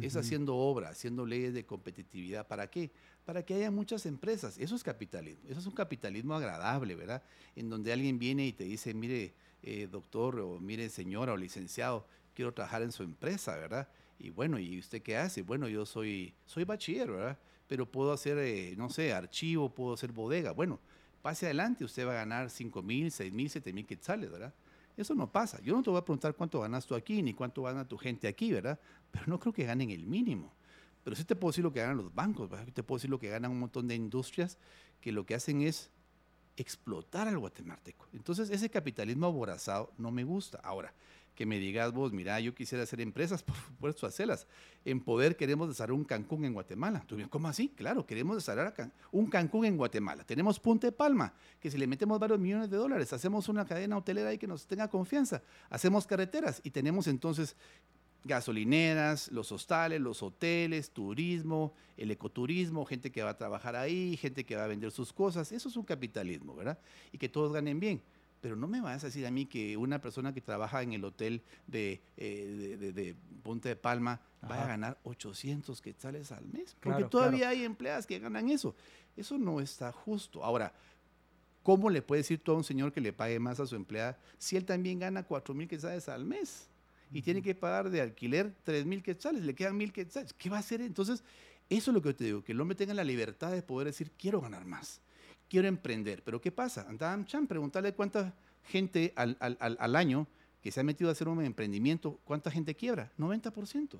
[0.00, 2.46] es haciendo obra, haciendo leyes de competitividad.
[2.46, 2.90] ¿Para qué?
[3.26, 4.56] Para que haya muchas empresas.
[4.58, 7.22] Eso es capitalismo, eso es un capitalismo agradable, ¿verdad?
[7.56, 12.06] En donde alguien viene y te dice, mire, eh, doctor, o mire, señora o licenciado,
[12.34, 13.88] quiero trabajar en su empresa, ¿verdad?
[14.20, 15.42] Y bueno, ¿y usted qué hace?
[15.42, 17.38] Bueno, yo soy, soy bachiller, ¿verdad?
[17.66, 20.52] Pero puedo hacer, eh, no sé, archivo, puedo hacer bodega.
[20.52, 20.78] Bueno,
[21.22, 24.52] pase adelante, usted va a ganar 5 mil, 6 mil, 7 mil quetzales, ¿verdad?
[24.96, 25.60] Eso no pasa.
[25.62, 28.28] Yo no te voy a preguntar cuánto ganas tú aquí, ni cuánto gana tu gente
[28.28, 28.78] aquí, ¿verdad?
[29.10, 30.52] Pero no creo que ganen el mínimo.
[31.02, 32.70] Pero sí te puedo decir lo que ganan los bancos, ¿verdad?
[32.72, 34.58] Te puedo decir lo que ganan un montón de industrias
[35.00, 35.90] que lo que hacen es
[36.56, 38.06] explotar al guatemalteco.
[38.12, 40.60] Entonces, ese capitalismo aborazado no me gusta.
[40.62, 40.92] Ahora,
[41.34, 44.46] que me digas vos, mira, yo quisiera hacer empresas, por supuesto, hacerlas.
[44.84, 47.04] En Poder queremos desarrollar un Cancún en Guatemala.
[47.30, 47.68] ¿Cómo así?
[47.68, 50.24] Claro, queremos desarrollar un Cancún en Guatemala.
[50.24, 53.96] Tenemos Punta de Palma, que si le metemos varios millones de dólares, hacemos una cadena
[53.96, 55.42] hotelera ahí que nos tenga confianza.
[55.68, 57.56] Hacemos carreteras y tenemos entonces
[58.24, 64.44] gasolineras, los hostales, los hoteles, turismo, el ecoturismo, gente que va a trabajar ahí, gente
[64.44, 65.52] que va a vender sus cosas.
[65.52, 66.78] Eso es un capitalismo, ¿verdad?
[67.12, 68.02] Y que todos ganen bien.
[68.40, 71.04] Pero no me vas a decir a mí que una persona que trabaja en el
[71.04, 76.76] hotel de, eh, de, de, Punta de Palma va a ganar 800 quetzales al mes.
[76.80, 78.74] Porque todavía hay empleadas que ganan eso.
[79.16, 80.42] Eso no está justo.
[80.42, 80.72] Ahora,
[81.62, 84.18] ¿cómo le puede decir tú a un señor que le pague más a su empleada
[84.38, 86.68] si él también gana 4 mil quetzales al mes?
[87.12, 90.32] Y tiene que pagar de alquiler 3 mil quetzales, le quedan mil quetzales.
[90.32, 90.80] ¿Qué va a hacer?
[90.80, 91.24] Entonces,
[91.68, 93.88] eso es lo que yo te digo, que el hombre tenga la libertad de poder
[93.88, 95.00] decir, quiero ganar más
[95.50, 96.22] quiero emprender.
[96.22, 96.86] Pero ¿qué pasa?
[96.88, 98.32] Andam Chan, preguntarle cuánta
[98.64, 100.26] gente al, al, año
[100.62, 103.12] que se ha metido a hacer un emprendimiento, ¿cuánta gente quiebra?
[103.18, 103.98] 90%.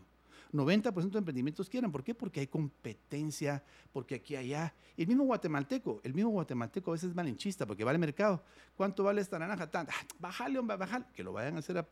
[0.53, 1.93] 90% de emprendimientos quiebran.
[1.93, 2.15] ¿Por qué?
[2.15, 4.75] Porque hay competencia, porque aquí allá.
[4.97, 8.43] El mismo guatemalteco, el mismo guatemalteco a veces es malinchista porque va al mercado.
[8.77, 9.69] ¿Cuánto vale esta naranja?
[9.73, 9.87] Ah,
[10.19, 11.05] bájale, hombre, bájale.
[11.15, 11.87] Que lo vayan a hacer a,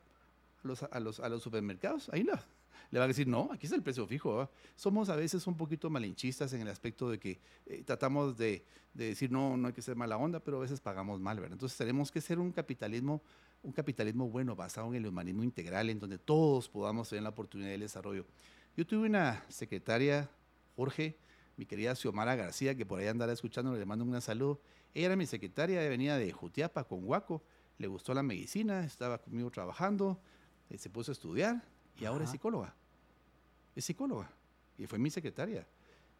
[0.63, 2.09] los, a, los, a los supermercados.
[2.13, 2.45] Ahí la,
[2.91, 4.51] le va a decir, no, aquí está el precio fijo.
[4.75, 9.31] Somos a veces un poquito malinchistas en el aspecto de que eh, tratamos de, decir,
[9.31, 11.53] no, no hay que ser mala onda, pero a veces pagamos mal, ¿verdad?
[11.53, 13.23] Entonces tenemos que ser un capitalismo,
[13.63, 17.71] un capitalismo bueno, basado en el humanismo integral, en donde todos podamos tener la oportunidad
[17.71, 18.25] del desarrollo.
[18.77, 20.31] Yo tuve una secretaria,
[20.75, 21.19] Jorge,
[21.57, 24.61] mi querida Xiomara García, que por ahí andará escuchando, le mando un saludo.
[24.95, 27.43] Ella era mi secretaria, venía de Jutiapa con Huaco,
[27.77, 30.21] le gustó la medicina, estaba conmigo trabajando,
[30.71, 31.63] eh, se puso a estudiar,
[32.01, 32.75] y ahora es psicóloga.
[33.75, 34.31] Es psicóloga.
[34.77, 35.67] Y fue mi secretaria.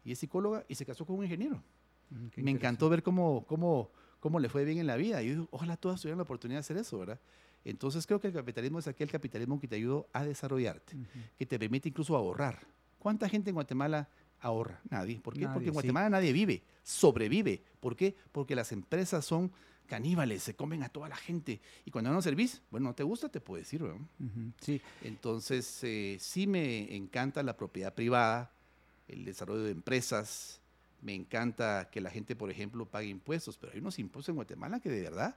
[0.03, 1.61] Y es psicóloga y se casó con un ingeniero.
[2.09, 3.89] Mm, Me encantó ver cómo, cómo,
[4.19, 5.21] cómo le fue bien en la vida.
[5.21, 7.19] Y yo, ojalá todas tuvieran la oportunidad de hacer eso, ¿verdad?
[7.65, 10.95] Entonces creo que el capitalismo es aquel capitalismo que te ayuda a desarrollarte,
[11.37, 12.59] que te permite incluso ahorrar.
[12.97, 14.07] ¿Cuánta gente en Guatemala
[14.39, 14.79] ahorra?
[14.89, 15.19] Nadie.
[15.19, 15.47] ¿Por qué?
[15.47, 17.61] Porque en Guatemala nadie vive, sobrevive.
[17.81, 18.15] ¿Por qué?
[18.31, 19.51] Porque las empresas son
[19.89, 21.59] caníbales, se comen a toda la gente.
[21.83, 24.07] Y cuando no servís, bueno, no te gusta, te puedes decir, ¿no?
[24.61, 24.81] Sí.
[25.01, 28.53] Entonces, eh, sí me encanta la propiedad privada,
[29.09, 30.61] el desarrollo de empresas,
[31.01, 34.79] me encanta que la gente, por ejemplo, pague impuestos, pero hay unos impuestos en Guatemala
[34.79, 35.35] que de verdad,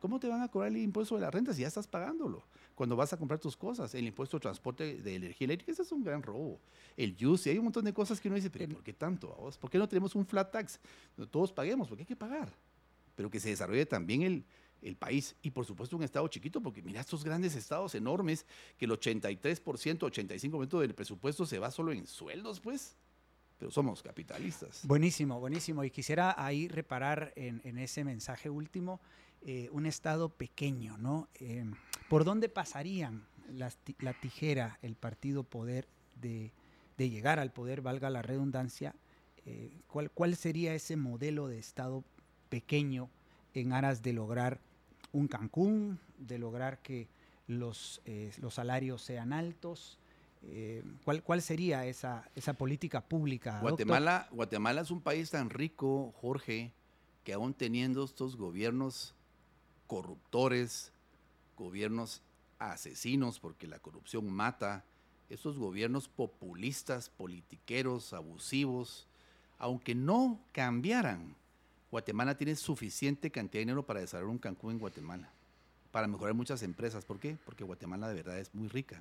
[0.00, 2.42] ¿cómo te van a cobrar el impuesto de la renta si ya estás pagándolo?
[2.74, 5.92] Cuando vas a comprar tus cosas, el impuesto de transporte de energía eléctrica, ese es
[5.92, 6.58] un gran robo.
[6.96, 9.28] El y hay un montón de cosas que uno dice, pero ¿por qué tanto?
[9.60, 10.80] ¿Por qué no tenemos un flat tax?
[11.30, 12.50] Todos paguemos, porque hay que pagar
[13.14, 14.44] pero que se desarrolle también el,
[14.84, 18.46] el país y por supuesto un estado chiquito, porque mira estos grandes estados enormes
[18.76, 19.50] que el 83%,
[19.98, 22.96] 85% del presupuesto se va solo en sueldos, pues.
[23.58, 24.82] Pero somos capitalistas.
[24.84, 25.84] Buenísimo, buenísimo.
[25.84, 29.00] Y quisiera ahí reparar en, ese mensaje último,
[29.42, 31.28] eh, un estado pequeño, ¿no?
[31.36, 31.64] Eh,
[32.08, 35.86] ¿Por dónde pasarían la tijera, el partido poder
[36.20, 36.52] de,
[36.98, 38.96] de, llegar al poder, valga la redundancia?
[39.46, 42.02] Eh, ¿cuál, ¿Cuál sería ese modelo de estado
[42.54, 43.10] pequeño
[43.52, 44.60] en aras de lograr
[45.10, 47.08] un Cancún, de lograr que
[47.48, 49.98] los, eh, los salarios sean altos.
[50.44, 53.58] Eh, ¿cuál, ¿cuál, sería esa, esa política pública?
[53.58, 56.72] Guatemala, Guatemala es un país tan rico, Jorge,
[57.24, 59.16] que aún teniendo estos gobiernos
[59.88, 60.92] corruptores,
[61.56, 62.22] gobiernos
[62.60, 64.84] asesinos, porque la corrupción mata,
[65.28, 69.08] estos gobiernos populistas, politiqueros, abusivos,
[69.58, 71.34] aunque no cambiaran,
[71.94, 75.30] Guatemala tiene suficiente cantidad de dinero para desarrollar un Cancún en Guatemala,
[75.92, 77.04] para mejorar muchas empresas.
[77.04, 77.38] ¿Por qué?
[77.44, 79.00] Porque Guatemala de verdad es muy rica.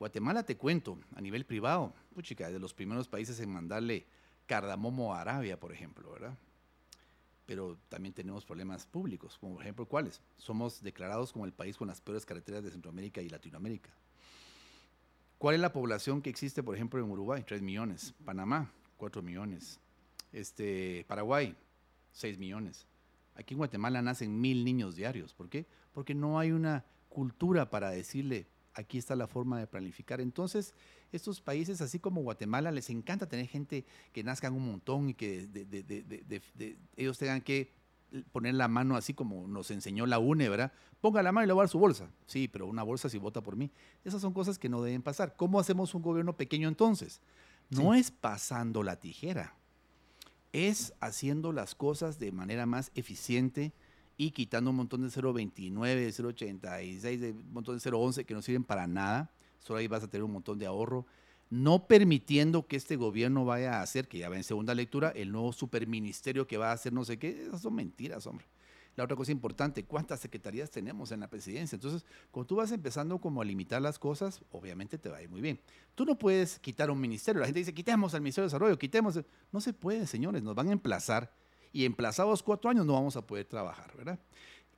[0.00, 4.04] Guatemala, te cuento, a nivel privado, chica, de los primeros países en mandarle
[4.48, 6.36] cardamomo a Arabia, por ejemplo, ¿verdad?
[7.46, 10.20] Pero también tenemos problemas públicos, como por ejemplo, ¿cuáles?
[10.38, 13.90] Somos declarados como el país con las peores carreteras de Centroamérica y Latinoamérica.
[15.38, 17.44] ¿Cuál es la población que existe, por ejemplo, en Uruguay?
[17.46, 18.12] 3 millones.
[18.24, 19.78] Panamá, 4 millones.
[20.32, 21.54] Este, Paraguay,
[22.12, 22.86] 6 millones.
[23.34, 25.34] Aquí en Guatemala nacen mil niños diarios.
[25.34, 25.66] ¿Por qué?
[25.92, 30.20] Porque no hay una cultura para decirle, aquí está la forma de planificar.
[30.20, 30.74] Entonces,
[31.12, 35.48] estos países, así como Guatemala, les encanta tener gente que nazcan un montón y que
[36.96, 37.72] ellos tengan que
[38.30, 40.72] poner la mano así como nos enseñó la UNE, ¿verdad?
[41.00, 42.10] Ponga la mano y le va a dar su bolsa.
[42.26, 43.70] Sí, pero una bolsa si vota por mí.
[44.04, 45.34] Esas son cosas que no deben pasar.
[45.36, 47.22] ¿Cómo hacemos un gobierno pequeño entonces?
[47.70, 49.56] No es pasando la tijera
[50.52, 53.72] es haciendo las cosas de manera más eficiente
[54.16, 58.64] y quitando un montón de 0.29, 0.86, de un montón de 0.11 que no sirven
[58.64, 59.32] para nada.
[59.58, 61.06] Solo ahí vas a tener un montón de ahorro.
[61.50, 65.32] No permitiendo que este gobierno vaya a hacer, que ya va en segunda lectura, el
[65.32, 67.42] nuevo superministerio que va a hacer no sé qué.
[67.46, 68.46] Esas son mentiras, hombre.
[68.96, 71.76] La otra cosa importante, ¿cuántas secretarías tenemos en la presidencia?
[71.76, 75.30] Entonces, cuando tú vas empezando como a limitar las cosas, obviamente te va a ir
[75.30, 75.58] muy bien.
[75.94, 77.40] Tú no puedes quitar un ministerio.
[77.40, 79.18] La gente dice, quitemos al Ministerio de Desarrollo, quitemos.
[79.50, 81.32] No se puede, señores, nos van a emplazar
[81.72, 84.18] y emplazados cuatro años no vamos a poder trabajar, ¿verdad?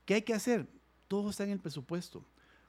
[0.05, 0.67] ¿Qué hay que hacer?
[1.09, 2.23] Todo está en el presupuesto.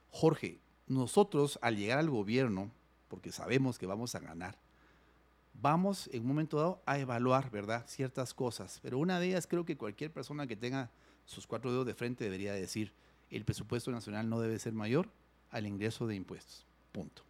[0.09, 2.71] Jorge, nosotros al llegar al gobierno,
[3.07, 4.57] porque sabemos que vamos a ganar,
[5.53, 7.85] vamos en un momento dado a evaluar, ¿verdad?
[7.87, 10.91] Ciertas cosas, pero una de ellas creo que cualquier persona que tenga
[11.27, 12.91] sus cuatro dedos de frente debería decir,
[13.29, 15.09] el presupuesto nacional no debe ser mayor
[15.51, 16.65] al ingreso de impuestos.
[16.91, 17.23] Punto.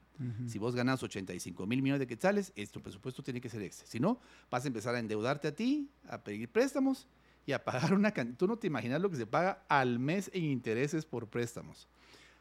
[0.47, 3.85] Si vos ganas 85 mil millones de quetzales, tu presupuesto tiene que ser ese.
[3.85, 7.05] Si no, vas a empezar a endeudarte a ti, a pedir préstamos
[7.45, 8.37] y a pagar una cantidad.
[8.37, 11.87] Tú no te imaginas lo que se paga al mes en intereses por préstamos.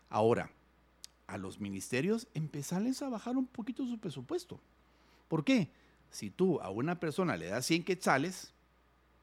[0.08, 0.50] Ahora,
[1.26, 4.58] a los ministerios, empezarles a bajar un poquito su presupuesto.
[5.28, 5.68] ¿Por qué?
[6.10, 8.52] Si tú a una persona le das 100 quetzales,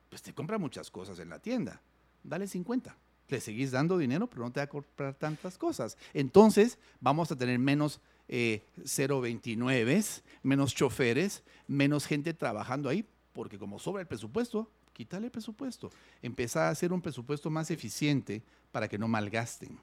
[0.10, 1.82] pues te compra muchas cosas en la tienda.
[2.24, 2.96] Dale 50
[3.34, 5.98] le seguís dando dinero, pero no te va a comprar tantas cosas.
[6.14, 10.04] Entonces, vamos a tener menos eh, 029,
[10.44, 15.90] menos choferes, menos gente trabajando ahí, porque como sobra el presupuesto, quítale el presupuesto.
[16.22, 19.78] Empezar a hacer un presupuesto más eficiente para que no malgasten.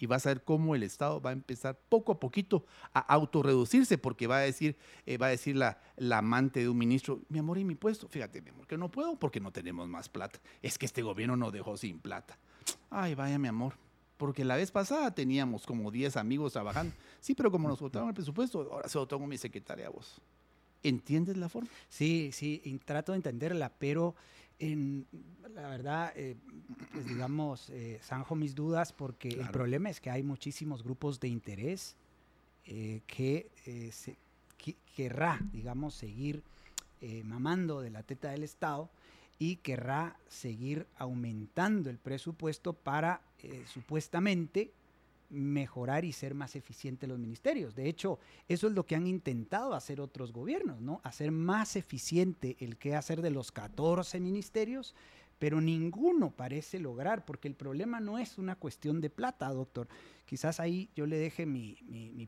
[0.00, 3.98] Y vas a ver cómo el Estado va a empezar poco a poquito a autorreducirse,
[3.98, 7.38] porque va a decir, eh, va a decir la, la amante de un ministro, mi
[7.38, 8.08] amor, ¿y mi puesto?
[8.08, 10.40] Fíjate, mi amor, que no puedo porque no tenemos más plata.
[10.62, 12.38] Es que este gobierno nos dejó sin plata.
[12.88, 13.74] Ay, vaya, mi amor,
[14.16, 16.94] porque la vez pasada teníamos como 10 amigos trabajando.
[17.20, 20.20] Sí, pero como nos votaron el presupuesto, ahora se lo tengo mi secretaria a vos.
[20.82, 21.68] ¿Entiendes la forma?
[21.88, 24.14] Sí, sí, trato de entenderla, pero
[24.60, 25.06] en,
[25.54, 26.36] la verdad, eh,
[26.92, 31.28] pues digamos, eh, zanjo mis dudas porque el problema es que hay muchísimos grupos de
[31.28, 31.96] interés
[32.66, 33.50] eh, que,
[33.92, 34.16] se,
[34.94, 36.42] querrá, digamos, seguir
[37.24, 38.90] mamando de la teta del Estado
[39.40, 44.70] y querrá seguir aumentando el presupuesto para eh, supuestamente
[45.30, 47.74] mejorar y ser más eficientes los ministerios.
[47.74, 51.00] De hecho, eso es lo que han intentado hacer otros gobiernos, ¿no?
[51.04, 54.94] Hacer más eficiente el que hacer de los 14 ministerios,
[55.38, 59.88] pero ninguno parece lograr, porque el problema no es una cuestión de plata, doctor.
[60.26, 61.76] Quizás ahí yo le deje mi,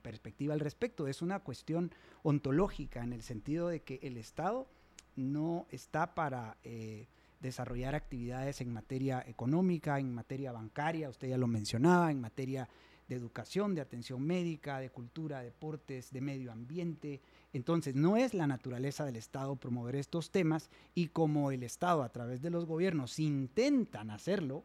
[0.02, 1.06] perspectiva al respecto.
[1.06, 4.66] Es una cuestión ontológica en el sentido de que el Estado
[5.14, 7.06] no está para eh,
[7.40, 12.68] desarrollar actividades en materia económica, en materia bancaria, usted ya lo mencionaba, en materia
[13.08, 17.20] de educación, de atención médica, de cultura, deportes, de medio ambiente.
[17.52, 22.08] Entonces, no es la naturaleza del Estado promover estos temas y como el Estado a
[22.10, 24.64] través de los gobiernos intentan hacerlo,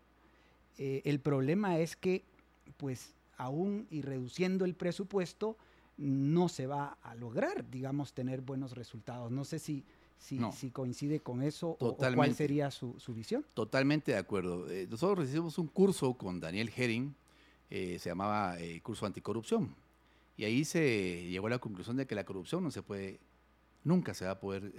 [0.78, 2.24] eh, el problema es que,
[2.78, 5.58] pues, aún y reduciendo el presupuesto,
[5.98, 9.32] no se va a lograr, digamos, tener buenos resultados.
[9.32, 9.84] No sé si
[10.20, 13.46] si, coincide con eso o, cuál sería su, visión.
[13.54, 14.70] Totalmente de acuerdo.
[14.70, 17.16] Eh, nosotros recibimos un curso con Daniel Herring,
[17.70, 19.76] eh, se llamaba eh, Curso Anticorrupción,
[20.36, 23.20] y ahí se llegó a la conclusión de que la corrupción no se puede,
[23.84, 24.72] nunca se va a poder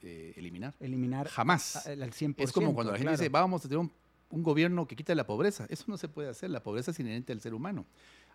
[0.00, 0.74] eliminar.
[0.80, 1.86] Eliminar jamás.
[1.86, 2.34] Al 100%.
[2.38, 3.92] Es como cuando la gente dice, vamos a tener un,
[4.30, 5.66] un gobierno que quite la pobreza.
[5.68, 7.86] Eso no se puede hacer, la pobreza es inherente al ser humano.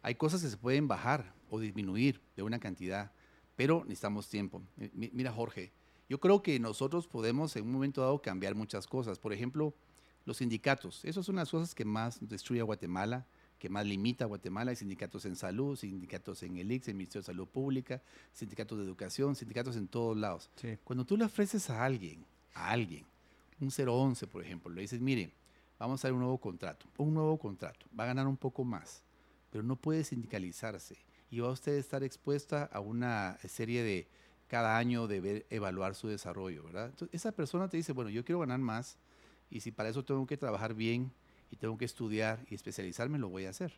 [0.02, 3.12] Hay cosas que se pueden bajar o disminuir de una cantidad,
[3.56, 4.62] pero necesitamos tiempo.
[4.94, 5.72] Mira, Jorge,
[6.10, 9.20] yo creo que nosotros podemos en un momento dado cambiar muchas cosas.
[9.20, 9.74] Por ejemplo,
[10.26, 11.06] los sindicatos.
[11.06, 13.28] Esas son las cosas que más destruye a Guatemala,
[13.62, 14.72] que más limita a Guatemala.
[14.72, 18.02] Hay sindicatos en salud, sindicatos en el IX, el Ministerio de Salud Pública,
[18.34, 20.50] sindicatos de educación, sindicatos en todos lados.
[20.84, 23.06] Cuando tú le ofreces a alguien, a alguien,
[23.60, 25.32] un 011, por ejemplo, le dices, mire,
[25.78, 29.04] vamos a hacer un nuevo contrato, un nuevo contrato, va a ganar un poco más,
[29.52, 30.98] pero no puede sindicalizarse
[31.30, 34.08] y va a usted estar expuesta a una serie de
[34.48, 36.88] cada año debe evaluar su desarrollo, ¿verdad?
[36.88, 38.98] Entonces, esa persona te dice, bueno, yo quiero ganar más
[39.52, 41.12] y si para eso tengo que trabajar bien
[41.52, 43.74] y tengo que estudiar y especializarme, lo voy a hacer.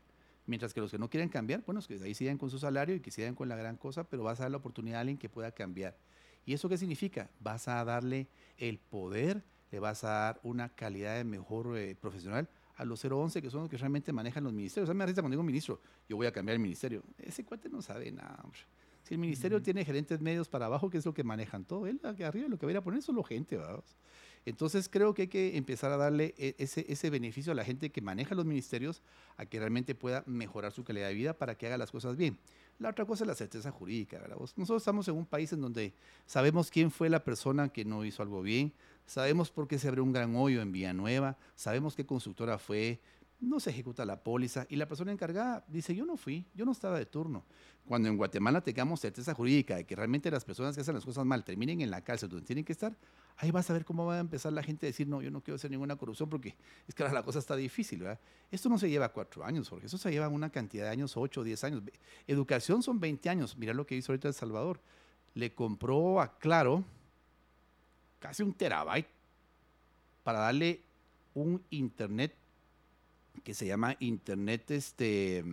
[0.45, 2.99] Mientras que los que no quieren cambiar, bueno, que ahí sigan con su salario y
[2.99, 5.29] que sigan con la gran cosa, pero vas a dar la oportunidad a alguien que
[5.29, 5.97] pueda cambiar.
[6.45, 7.29] ¿Y eso qué significa?
[7.39, 12.49] Vas a darle el poder, le vas a dar una calidad de mejor eh, profesional
[12.75, 14.89] a los 011 que son los que realmente manejan los ministerios.
[14.89, 17.03] A mí me arriesga cuando digo ministro, yo voy a cambiar el ministerio.
[17.17, 18.59] Ese cuate no sabe nada, hombre.
[19.03, 21.99] Si el ministerio tiene gerentes medios para abajo, que es lo que manejan todo, él
[22.03, 23.97] arriba lo que va a ir a poner es solo gente, vamos.
[24.45, 28.01] Entonces creo que hay que empezar a darle e, ese, beneficio a la gente que
[28.01, 29.01] maneja los ministerios
[29.37, 32.37] a que realmente pueda mejorar su calidad de vida para que haga las cosas bien.
[32.79, 34.19] La otra cosa es la certeza jurídica.
[34.19, 34.37] ¿verdad?
[34.55, 35.93] Nosotros estamos en un país en donde
[36.25, 38.73] sabemos quién fue la persona que no hizo algo bien,
[39.05, 42.99] sabemos por qué se abrió un gran hoyo en Villanueva, sabemos qué constructora fue,
[43.43, 46.71] no se ejecuta la póliza y la persona encargada dice, yo no fui, yo no
[46.71, 47.43] estaba de turno.
[47.87, 51.25] Cuando en Guatemala tengamos certeza jurídica de que realmente las personas que hacen las cosas
[51.25, 52.95] mal terminen en la cárcel donde tienen que estar,
[53.37, 55.41] ahí vas a ver cómo va a empezar la gente a decir, no, yo no
[55.41, 56.55] quiero hacer ninguna corrupción porque
[56.87, 57.99] es que ahora la cosa está difícil.
[57.99, 58.19] ¿verdad?
[58.51, 61.43] Esto no se lleva cuatro años, porque eso se lleva una cantidad de años, ocho,
[61.43, 61.83] diez años.
[62.25, 63.57] Educación son 20 años.
[63.57, 64.79] Mira lo que hizo ahorita El Salvador.
[65.33, 66.85] Le compró a Claro
[68.19, 69.07] casi un terabyte
[70.23, 70.81] para darle
[71.33, 72.33] un internet
[73.43, 75.43] que se llama Internet este,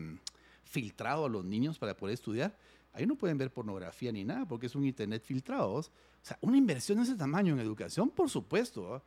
[0.65, 2.57] filtrado a los niños para poder estudiar.
[2.93, 5.73] Ahí no pueden ver pornografía ni nada porque es un Internet filtrado.
[5.73, 5.83] O
[6.23, 9.03] sea, una inversión de ese tamaño en educación, por supuesto.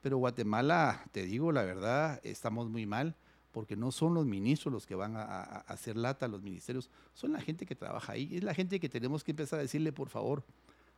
[0.00, 3.16] Pero Guatemala, te digo la verdad, estamos muy mal
[3.56, 5.24] porque no son los ministros los que van a,
[5.66, 9.24] hacer lata los ministerios, son la gente que trabaja ahí, es la gente que tenemos
[9.24, 10.44] que empezar a decirle, por favor,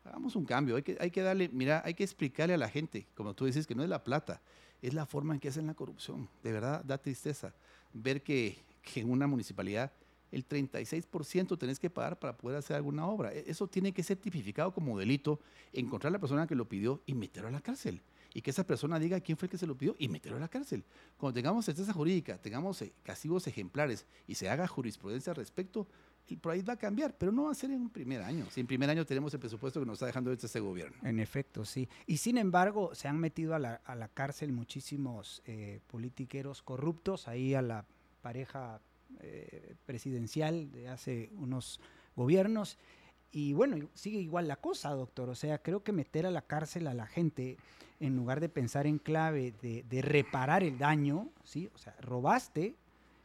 [0.04, 3.06] hagamos un cambio, hay que, hay que darle, mira, hay que explicarle a la gente,
[3.14, 4.42] como tú dices, que no es la plata,
[4.82, 6.28] es la forma en que hacen la corrupción.
[6.42, 7.54] De verdad, da tristeza
[7.92, 8.58] ver que,
[8.94, 9.92] en una municipalidad
[10.30, 13.32] el 36% tenés que pagar para poder hacer alguna obra.
[13.32, 15.40] E, eso tiene que ser tipificado como delito,
[15.72, 18.02] encontrar a la persona que lo pidió y meterlo a la cárcel
[18.34, 20.40] y que esa persona diga quién fue el que se lo pidió y meterlo a
[20.40, 20.84] la cárcel.
[21.16, 25.86] Cuando tengamos certeza jurídica, tengamos eh, castigos ejemplares y se haga jurisprudencia al respecto,
[26.34, 28.46] el país va a cambiar, pero no va a ser en un primer año.
[28.50, 30.96] Si en primer año tenemos el presupuesto que nos está dejando este gobierno.
[31.02, 31.88] En efecto, sí.
[32.06, 37.62] Y sin embargo, se han metido a la, cárcel muchísimos eh, politiqueros corruptos, ahí a
[37.62, 37.84] la
[38.22, 38.80] pareja
[39.20, 41.80] eh, presidencial de hace unos
[42.14, 42.78] gobiernos.
[43.30, 45.28] Y bueno, sigue igual la cosa, doctor.
[45.28, 47.56] O sea, creo que meter a la cárcel a la gente
[48.00, 51.68] en lugar de pensar en clave de, reparar el daño, ¿sí?
[51.74, 52.76] O sea, robaste,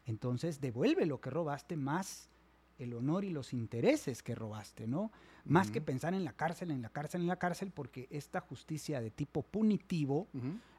[0.06, 2.30] entonces devuelve lo que robaste más
[2.78, 5.12] el honor y los intereses que robaste, ¿no?
[5.46, 9.02] Más que pensar en la cárcel, en la cárcel, en la cárcel, porque esta justicia
[9.02, 10.28] de tipo punitivo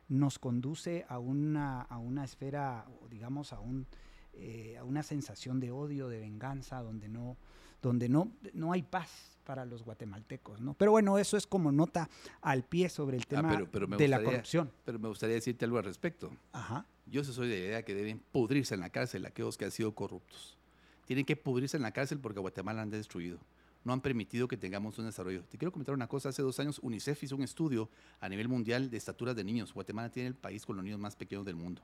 [0.08, 3.86] nos conduce a una, a una esfera, digamos, a, un,
[4.32, 7.36] eh, a una sensación de odio, de venganza, donde no,
[7.82, 10.74] donde no, no hay paz, para los guatemaltecos, ¿no?
[10.74, 12.08] Pero bueno, eso es como nota
[12.40, 14.72] al pie sobre el ah, tema de la corrupción.
[14.84, 16.30] Pero me gustaría decirte algo al respecto.
[16.52, 16.86] Ajá.
[17.06, 19.94] Yo soy de la idea que deben pudrirse en la cárcel aquellos que han sido
[19.94, 20.58] corruptos.
[21.06, 23.38] Tienen que pudrirse en la cárcel porque Guatemala han destruido.
[23.84, 25.44] No han permitido que tengamos un desarrollo.
[25.44, 26.30] Te quiero comentar una cosa.
[26.30, 27.90] Hace dos años UNICEF hizo un estudio
[28.20, 29.74] a nivel mundial de estaturas de niños.
[29.74, 31.82] Guatemala tiene el país con los niños más pequeños del mundo.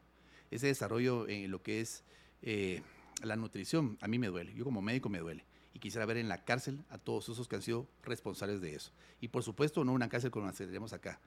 [0.51, 2.03] Ese desarrollo en lo que es
[2.43, 2.83] eh,
[3.23, 4.55] la nutrición, a mí me duele.
[4.55, 5.45] Yo como médico me duele
[5.75, 8.93] y quisiera ver en la cárcel a todos esos que han sido responsables de eso.
[9.21, 11.21] Y por supuesto, no una cárcel como la que tenemos acá.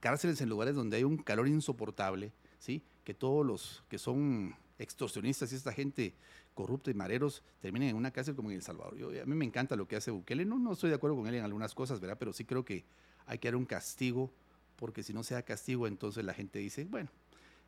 [0.00, 2.82] Cárceles en lugares donde hay un calor insoportable, ¿sí?
[3.04, 6.14] que todos los que son extorsionistas y esta gente
[6.54, 8.96] corrupta y mareros terminen en una cárcel como en El Salvador.
[8.96, 10.44] Yo, a mí me encanta lo que hace Bukele.
[10.44, 12.16] No, no estoy de acuerdo con él en algunas cosas, ¿verdad?
[12.18, 12.84] Pero sí creo que
[13.26, 14.32] hay que dar un castigo,
[14.76, 17.10] porque si no se da castigo, entonces la gente dice, bueno,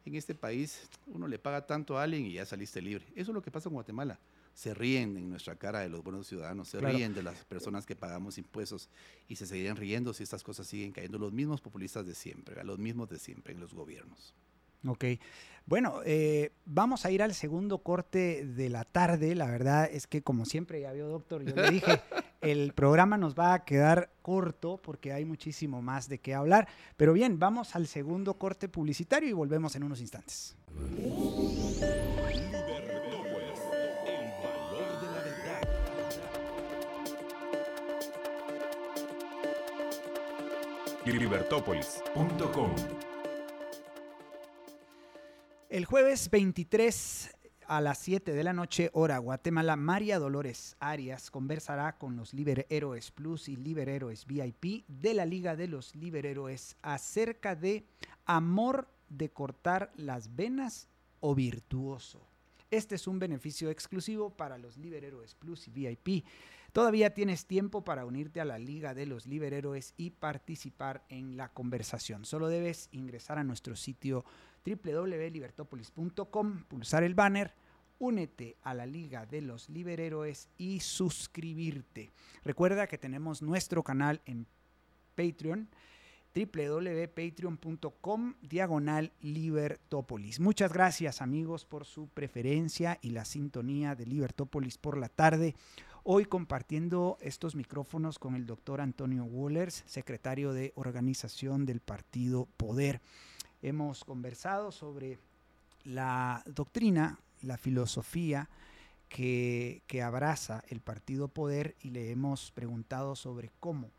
[0.05, 3.05] en este país uno le paga tanto a alguien y ya saliste libre.
[3.15, 4.19] Eso es lo que pasa en Guatemala
[4.55, 7.97] se ríen en nuestra cara de los buenos ciudadanos, se ríen de las personas que
[7.97, 8.89] pagamos impuestos
[9.29, 11.19] y se seguirían riendo si estas cosas siguen cayendo.
[11.19, 14.35] Los mismos populistas de siempre, los mismos de siempre en los gobiernos.
[14.87, 15.05] Ok.
[15.67, 19.37] Bueno, eh, vamos a ir al segundo corte de la tarde.
[19.37, 22.01] La verdad es que, como siempre, ya vio, doctor, yo le dije,
[22.41, 26.67] el programa nos va a quedar corto porque hay muchísimo más de qué hablar.
[26.97, 30.57] Pero bien, vamos al segundo corte publicitario y volvemos en unos instantes.
[41.05, 43.10] libertópolis.com.
[45.71, 47.31] El jueves 23
[47.69, 52.67] a las 7 de la noche, hora Guatemala, María Dolores Arias conversará con los Liber
[52.71, 57.85] Héroes Plus y Liber Héroes VIP de la Liga de los Liber Héroes acerca de
[58.27, 60.89] amor de cortar las venas
[61.21, 62.27] o virtuoso.
[62.73, 66.25] Este es un beneficio exclusivo para los Liber Héroes Plus y VIP.
[66.73, 71.49] Todavía tienes tiempo para unirte a la Liga de los Liberhéroes y participar en la
[71.49, 72.25] conversación.
[72.25, 74.25] Solo debes ingresar a nuestro sitio
[74.65, 77.55] www.libertopolis.com, pulsar el banner,
[77.99, 82.11] únete a la Liga de los Liberhéroes y suscribirte.
[82.45, 84.47] Recuerda que tenemos nuestro canal en
[85.15, 85.69] Patreon
[86.35, 90.41] www.patreon.com diagonal Libertópolis.
[90.41, 95.57] Muchas gracias amigos por su preferencia y la sintonía de Libertópolis por la tarde.
[96.03, 103.03] Hoy compartiendo estos micrófonos con el doctor Antonio Wollers, secretario de organización del partido Poder.
[103.63, 105.19] Hemos conversado sobre
[105.85, 108.49] la doctrina, la filosofía
[109.09, 113.91] que, que abraza el partido Poder y le hemos preguntado sobre cómo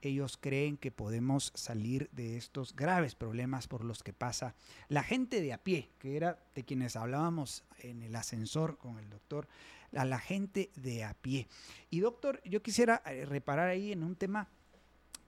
[0.00, 4.54] ellos creen que podemos salir de estos graves problemas por los que pasa
[4.88, 9.10] la gente de a pie, que era de quienes hablábamos en el ascensor con el
[9.10, 9.48] doctor
[9.96, 11.48] a la gente de a pie.
[11.90, 14.48] Y doctor, yo quisiera eh, reparar ahí en un tema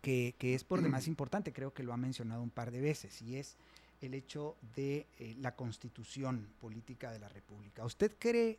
[0.02, 3.36] que, es por demás importante, creo que lo ha mencionado un par de veces, y
[3.36, 3.56] es
[4.00, 7.84] el hecho de eh, la constitución política de la República.
[7.84, 8.58] ¿Usted cree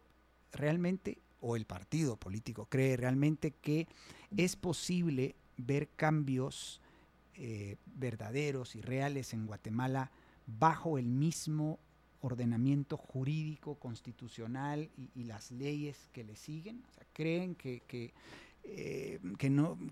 [0.51, 3.87] realmente, o el partido político cree realmente que
[4.37, 6.81] es posible ver cambios
[7.35, 10.11] eh, verdaderos y reales en Guatemala
[10.45, 11.79] bajo el mismo
[12.21, 16.83] ordenamiento jurídico, constitucional y, las leyes que le siguen?
[16.87, 18.13] O sea, ¿Creen que, que,
[18.63, 19.19] eh,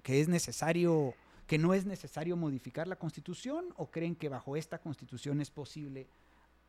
[0.04, 1.16] que, es necesario
[1.50, 6.06] que no es necesario modificar la constitución o creen que bajo esta constitución es posible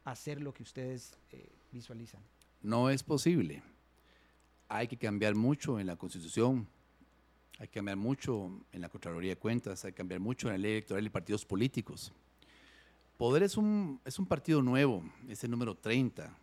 [0.05, 2.23] hacer lo que ustedes eh, visualizan?
[2.63, 3.63] No es posible.
[4.71, 6.67] Hay que cambiar mucho en la constitución,
[7.59, 10.59] hay que cambiar mucho en la Contraloría de Cuentas, hay que cambiar mucho en la
[10.59, 12.11] ley electoral y partidos políticos.
[13.19, 16.35] Poder es un, es un partido nuevo, es el número 30,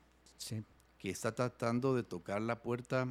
[1.00, 3.08] que está tratando de tocar la puerta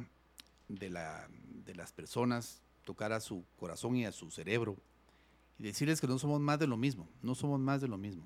[0.69, 1.27] de, la,
[1.65, 4.77] de las personas, tocar a su corazón y a su cerebro
[5.59, 8.23] y decirles que no somos más de lo mismo, no somos más de lo mismo.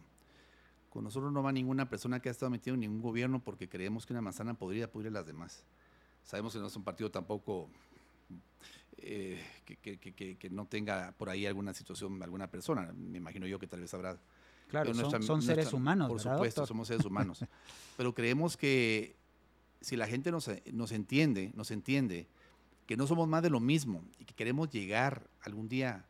[0.90, 4.06] Con nosotros no va ninguna persona que ha estado metida en ningún gobierno porque creemos
[4.06, 5.66] que una manzana podría pudrir a las demás.
[6.24, 7.70] Sabemos que no es un partido tampoco
[8.98, 9.42] eh,
[9.82, 12.92] que, no tenga por ahí alguna situación, alguna persona.
[12.94, 14.20] Me imagino yo que tal vez habrá.
[14.68, 16.10] Claro, son, seres humanos.
[16.10, 17.44] Por supuesto, somos seres humanos.
[17.98, 19.16] Pero creemos que
[19.80, 22.28] si la gente nos, nos entiende, nos entiende
[22.86, 26.06] que no somos más de lo mismo y que queremos llegar algún día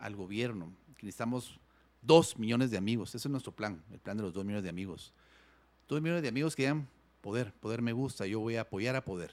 [0.00, 1.60] al gobierno, necesitamos
[2.02, 3.14] dos millones de amigos.
[3.14, 5.12] Ese es nuestro plan, el plan de los dos millones de amigos.
[5.88, 6.88] Dos millones de amigos que digan
[7.20, 9.32] poder, poder me gusta, yo voy a apoyar a poder.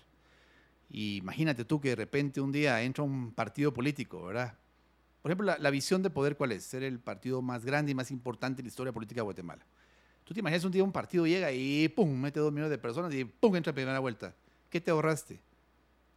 [0.90, 4.58] Y imagínate tú que de repente un día entra un partido político, ¿verdad?
[5.22, 6.64] Por ejemplo, la, visión de poder, ¿cuál es?
[6.64, 9.66] Ser el partido más grande y más importante en la historia política de Guatemala.
[10.24, 13.14] Tú te imaginas un día un partido llega y pum, mete dos millones de personas
[13.14, 14.34] y pum, entra a primera vuelta.
[14.70, 15.40] ¿Qué te ahorraste?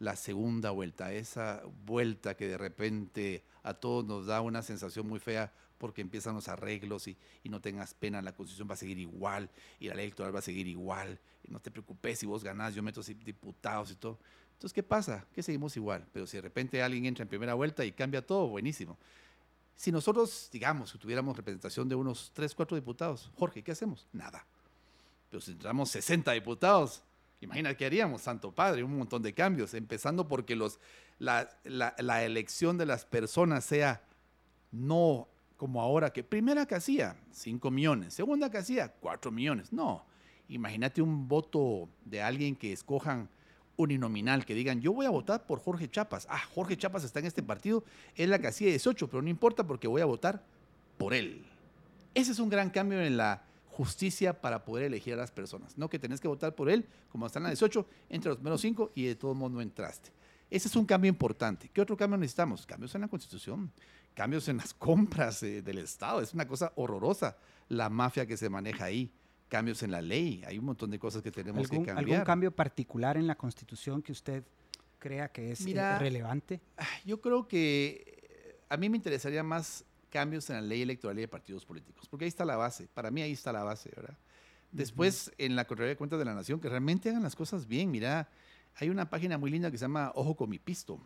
[0.00, 5.20] La segunda vuelta, esa vuelta que de repente a todos nos da una sensación muy
[5.20, 9.48] fea porque empiezan los arreglos y, no tengas pena, la constitución va a seguir igual
[9.78, 11.18] y la ley electoral va a seguir igual.
[11.42, 14.18] Y no te preocupes si vos ganás, yo meto diputados y todo.
[14.52, 15.26] Entonces, ¿qué pasa?
[15.34, 16.06] Que seguimos igual.
[16.12, 18.98] Pero si de repente alguien entra en primera vuelta y cambia todo, buenísimo.
[19.74, 24.06] Si nosotros, digamos, tuviéramos representación de unos 3, 4 diputados, Jorge, ¿qué hacemos?
[24.12, 24.44] Nada.
[25.30, 27.02] Pero si entramos 60 diputados,
[27.40, 30.56] imagina qué haríamos, Santo Padre, un montón de cambios, empezando porque
[31.18, 34.02] la, elección de las personas sea
[34.72, 39.72] no como ahora, que primera casilla, 5 millones, segunda casilla, 4 millones.
[39.74, 40.06] No,
[40.48, 43.28] imagínate un voto de alguien que escojan
[43.76, 46.26] uninominal, que digan, yo voy a votar por Jorge Chapas.
[46.30, 47.84] Ah, Jorge Chapas está en este partido,
[48.14, 50.42] es la casilla 18, pero no importa porque voy a votar
[50.96, 51.44] por él.
[52.14, 55.78] Ese es un gran cambio en la justicia para poder elegir a las personas.
[55.78, 58.60] No que tenés que votar por él, como está en la 18, entre los primeros
[58.60, 60.10] 5 y de todo modo no entraste.
[60.50, 61.70] Ese es un cambio importante.
[61.72, 62.66] ¿Qué otro cambio necesitamos?
[62.66, 63.72] Cambios en la Constitución,
[64.14, 66.20] cambios en las compras eh, del Estado.
[66.20, 67.36] Es una cosa horrorosa
[67.68, 69.12] la mafia que se maneja ahí
[69.50, 71.98] cambios en la ley, hay un montón de cosas que tenemos que cambiar.
[71.98, 74.44] ¿Algún cambio particular en la Constitución que usted
[74.98, 76.60] crea que es eh, relevante?
[76.78, 81.18] Ah, yo creo que eh, a mí me interesaría más cambios en la ley electoral
[81.18, 83.90] y de partidos políticos, porque ahí está la base, para mí ahí está la base,
[83.94, 84.16] ¿verdad?
[84.72, 87.90] Después, en la Contraloría de Cuentas de la Nación, que realmente hagan las cosas bien,
[87.90, 88.28] mira,
[88.76, 91.00] hay una página muy linda que se llama Ojo con mi pisto,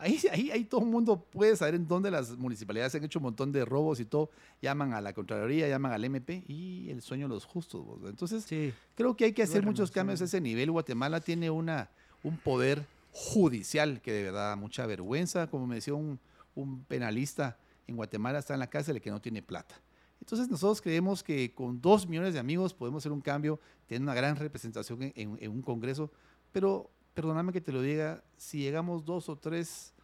[0.00, 3.24] Ahí, ahí, ahí todo el mundo puede saber en dónde las municipalidades han hecho un
[3.24, 4.30] montón de robos y todo.
[4.62, 7.84] Llaman a la Contraloría, llaman al MP y el sueño de los justos.
[8.06, 8.46] Entonces,
[8.94, 10.70] creo que hay que hacer muchos cambios a ese nivel.
[10.70, 11.90] Guatemala tiene una,
[12.22, 15.48] un poder judicial que de verdad da mucha vergüenza.
[15.48, 16.18] Como me decía un,
[16.54, 17.58] un penalista,
[17.90, 19.74] en Guatemala está en la cárcel el que no tiene plata.
[20.20, 24.14] Entonces nosotros creemos que con dos millones de amigos podemos hacer un cambio, tener una
[24.14, 26.10] gran representación en, un Congreso,
[26.52, 29.94] pero perdóname que te lo diga, si llegamos dos o tres,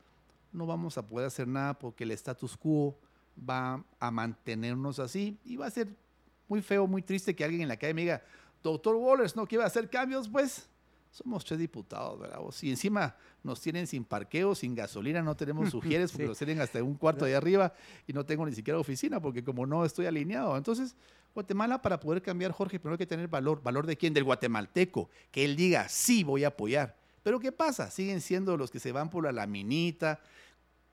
[0.53, 2.99] no vamos a poder hacer nada porque el status quo
[3.39, 5.95] va a mantenernos así y va a ser
[6.49, 8.23] muy feo, muy triste que alguien en la calle me diga,
[8.63, 10.29] doctor Wallers, ¿no quiere hacer cambios?
[10.29, 10.69] Pues
[11.11, 12.39] somos tres diputados, ¿verdad?
[12.53, 16.83] Si encima nos tienen sin parqueo, sin gasolina, no tenemos sugieres porque nos tienen hasta
[16.83, 17.73] un cuarto de arriba
[18.07, 20.57] y no tengo ni siquiera oficina porque como no estoy alineado.
[20.57, 20.97] Entonces,
[21.35, 23.63] Guatemala para poder cambiar, Jorge, primero hay que tener valor.
[23.63, 24.15] ¿Valor de quién?
[24.15, 25.11] Del guatemalteco.
[25.31, 26.97] Que él diga, sí, voy a apoyar.
[27.23, 27.91] Pero ¿qué pasa?
[27.91, 30.21] Siguen siendo los que se van por la laminita.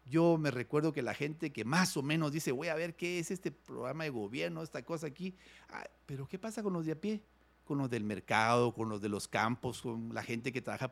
[0.05, 3.19] Yo me recuerdo que la gente que más o menos dice, voy a ver qué
[3.19, 5.35] es este programa de gobierno, esta cosa aquí.
[5.69, 7.21] Ah, pero ¿qué pasa con los de a pie?
[7.65, 10.91] Con los del mercado, con los de los campos, con la gente que trabaja,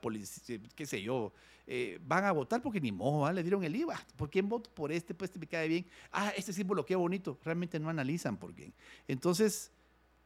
[0.75, 1.33] qué sé yo.
[1.67, 3.99] Eh, van a votar porque ni modo, le dieron el IVA.
[4.15, 5.13] ¿Por quién voto por este?
[5.13, 5.85] Pues este me cae bien.
[6.11, 7.37] Ah, este símbolo qué bonito.
[7.43, 8.73] Realmente no analizan por qué.
[9.07, 9.71] Entonces,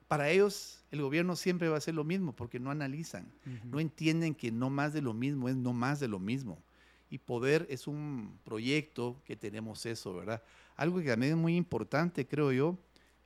[0.07, 3.31] para ellos el gobierno siempre va a ser lo mismo porque no analizan,
[3.63, 6.61] no entienden que no más de lo mismo es no más de lo mismo.
[7.09, 10.41] Y poder es un proyecto que tenemos eso, ¿verdad?
[10.75, 12.77] Algo que también es muy importante, creo yo,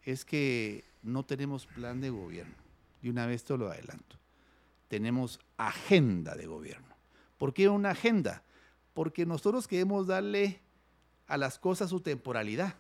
[0.04, 2.54] es que no tenemos plan de gobierno.
[3.02, 4.18] Y una vez te lo adelanto.
[4.88, 6.96] Tenemos agenda de gobierno.
[7.38, 8.44] ¿Por qué una agenda?
[8.94, 10.62] Porque nosotros queremos darle
[11.28, 12.76] a las cosas su temporalidad.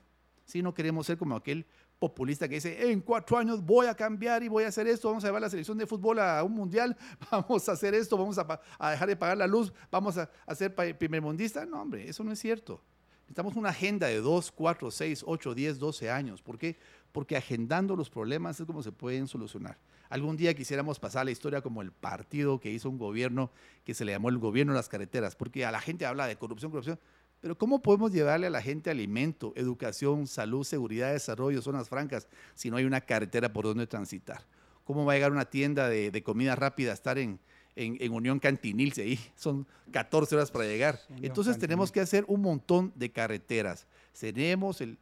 [0.45, 1.65] Si no queremos ser como aquel
[1.99, 5.23] populista que dice, en cuatro años voy a cambiar y voy a hacer esto, vamos
[5.23, 6.97] a llevar la selección de fútbol a un mundial,
[7.31, 11.21] vamos a hacer esto, vamos a, dejar de pagar la luz, vamos a, hacer primer
[11.21, 11.65] mundista.
[11.65, 12.81] No, hombre, eso no es cierto.
[13.21, 16.41] Necesitamos una agenda de 2, 4, 6, 8, 10, 12 años.
[16.41, 16.79] ¿Por qué?
[17.11, 19.77] Porque agendando los problemas es como se pueden solucionar.
[20.09, 23.51] Algún día quisiéramos pasar la historia como el partido que hizo un gobierno
[23.83, 26.35] que se le llamó el gobierno de las carreteras, porque a la gente habla de
[26.35, 26.99] corrupción, corrupción.
[27.39, 32.69] Pero ¿cómo podemos llevarle a la gente alimento, educación, salud, seguridad, desarrollo, zonas francas, si
[32.69, 34.45] no hay una carretera por donde transitar?
[34.83, 37.39] ¿Cómo va a llegar una tienda de, de comida rápida a estar en,
[37.79, 40.99] en, Unión Cantinil, ahí son 14 horas para llegar.
[41.21, 43.87] Entonces tenemos que hacer un montón de carreteras.
[44.11, 44.97] Seremos el,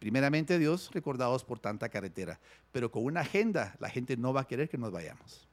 [0.00, 2.40] primeramente Dios recordados por tanta carretera,
[2.72, 5.46] pero con una agenda la gente no va a querer que nos vayamos.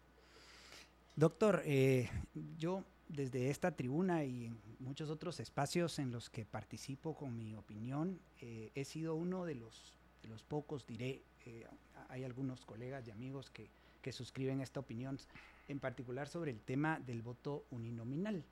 [1.16, 2.10] Doctor, eh,
[2.58, 7.56] yo desde esta tribuna y en muchos otros espacios en los que participo con mi
[7.56, 9.94] opinión, eh, he sido uno de los,
[10.24, 11.66] de los pocos, diré, eh,
[12.10, 13.68] hay algunos colegas y amigos que,
[14.02, 15.20] que suscriben esta opinión,
[15.68, 18.44] en particular sobre el tema del voto uninominal.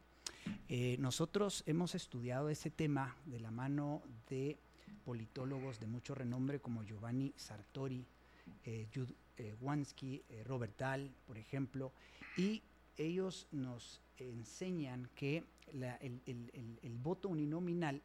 [1.00, 4.58] Nosotros hemos estudiado ese tema de la mano de
[5.06, 8.06] politólogos de mucho renombre como Giovanni Sartori,
[8.66, 11.92] eh, Jude eh, Wansky, Robert Dahl, por ejemplo,
[12.38, 12.62] y
[12.98, 18.02] ellos nos enseñan que el, voto uninominal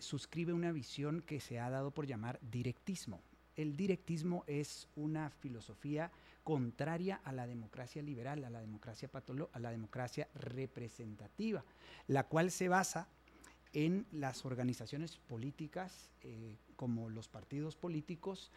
[0.00, 3.20] suscribe una visión que se ha dado por llamar directismo.
[3.56, 6.10] El directismo es una filosofía
[6.42, 9.10] contraria a la democracia liberal, a la democracia
[9.52, 11.64] a la democracia representativa,
[12.08, 13.08] la cual se basa
[13.72, 18.50] en las organizaciones políticas eh, como los partidos políticos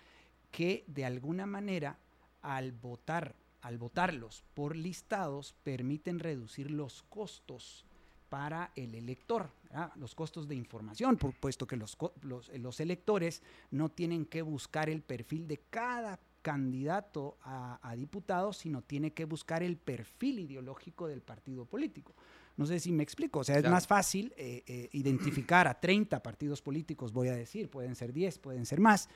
[0.51, 1.97] que de alguna manera
[2.41, 7.83] al votar al votarlos por listados permiten reducir los costos
[8.29, 9.49] para el elector,
[9.95, 13.41] los costos de información, por, puesto que los, los, electores
[13.71, 19.63] no tienen que buscar el perfil de cada candidato a, diputado, sino tiene que buscar
[19.63, 22.13] el perfil ideológico del partido político.
[22.57, 26.23] No sé si me explico, o sea, es más fácil eh, eh, identificar a 30
[26.23, 29.09] partidos políticos, voy a decir, pueden ser 10, pueden ser más,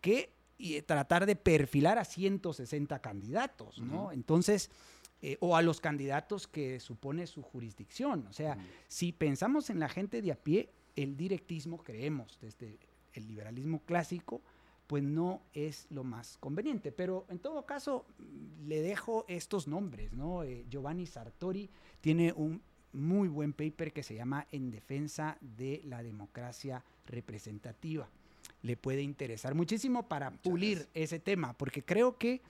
[0.00, 4.12] que y, tratar de perfilar a 160 candidatos, ¿no?
[4.12, 4.70] Entonces,
[5.24, 8.26] eh, o a los candidatos que supone su jurisdicción.
[8.28, 12.78] O sea, si pensamos en la gente de a pie, el directismo, creemos, desde
[13.14, 14.42] el liberalismo clásico,
[14.88, 16.90] pues no es lo más conveniente.
[16.90, 18.04] Pero en todo caso,
[18.64, 20.42] le dejo estos nombres, ¿no?
[20.42, 21.70] Eh, Giovanni Sartori
[22.00, 22.60] tiene un
[22.92, 28.08] muy buen paper que se llama En defensa de la democracia representativa.
[28.62, 32.40] Le puede interesar muchísimo para pulir ese tema, porque creo que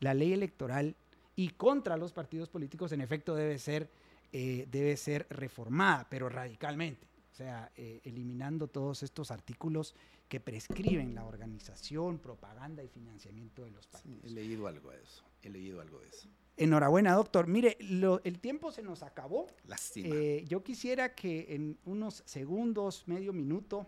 [0.00, 0.96] la ley electoral
[1.36, 3.90] y contra los partidos políticos en efecto debe ser,
[4.32, 7.06] eh, debe ser reformada, pero radicalmente.
[7.32, 9.94] O sea, eh, eliminando todos estos artículos
[10.28, 14.24] que prescriben la organización, propaganda y financiamiento de los partidos.
[14.24, 16.28] he leído algo de eso, he leído algo de eso.
[16.56, 17.46] Enhorabuena, doctor.
[17.46, 19.46] Mire, el tiempo se nos acabó.
[19.66, 20.14] Lástima.
[20.14, 23.86] Eh, yo quisiera que en unos segundos, medio minuto,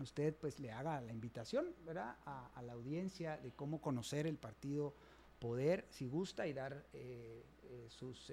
[0.00, 2.16] usted pues le haga la invitación, ¿verdad?
[2.24, 4.94] A, la audiencia de cómo conocer el partido
[5.38, 8.32] Poder, si gusta, y dar eh, eh, sus,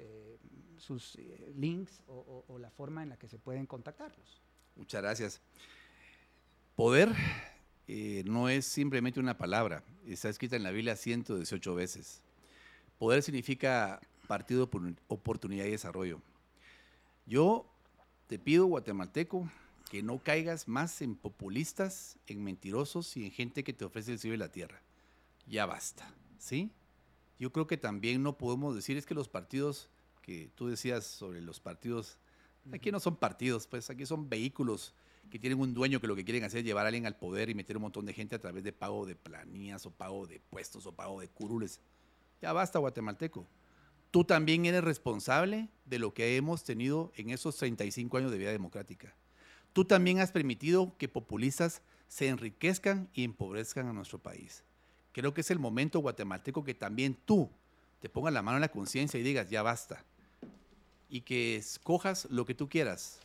[0.77, 1.17] sus
[1.53, 4.41] links o, o la forma en la que se pueden contactarlos.
[4.77, 5.41] Muchas gracias.
[6.75, 7.13] Poder
[7.87, 12.21] eh, no es simplemente una palabra, está escrita en la Biblia 118 veces.
[13.03, 13.99] Poder significa
[14.29, 14.69] partido,
[15.09, 16.21] oportunidad y desarrollo.
[17.25, 17.65] Yo
[18.27, 19.51] te pido, guatemalteco,
[19.91, 24.19] que no caigas más en populistas, en mentirosos y en gente que te ofrece el
[24.19, 24.81] cielo y la tierra.
[25.47, 26.71] Ya basta, ¿sí?
[27.39, 29.89] Yo creo que también no podemos decir, es que los partidos
[30.21, 32.19] que tú decías sobre los partidos,
[32.71, 34.93] aquí no son partidos, pues aquí son vehículos
[35.29, 37.49] que tienen un dueño que lo que quieren hacer es llevar a alguien al poder
[37.49, 40.39] y meter un montón de gente a través de pago de planillas o pago de
[40.39, 41.81] puestos o pago de curules.
[42.43, 43.47] Ya basta, guatemalteco.
[44.11, 48.51] Tú también eres responsable de lo que hemos tenido en esos 35 años de vida
[48.51, 49.15] democrática.
[49.71, 54.61] Tú también has permitido que populistas se enriquezcan y empobrezcan a nuestro país.
[55.13, 57.49] Creo que es el momento, guatemalteco, que también tú
[58.01, 60.03] te pongas la mano en la conciencia y digas, ya basta.
[61.07, 63.21] Y que escojas lo que tú quieras,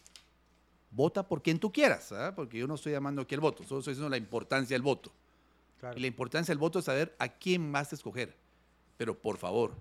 [0.93, 2.35] vota por quien tú quieras, ¿ah?
[2.37, 5.11] porque yo no estoy llamando aquí el voto, solo estoy diciendo la importancia del voto.
[5.97, 8.47] Y la importancia del voto es saber a quién vas a escoger.
[8.99, 9.75] Pero por favor,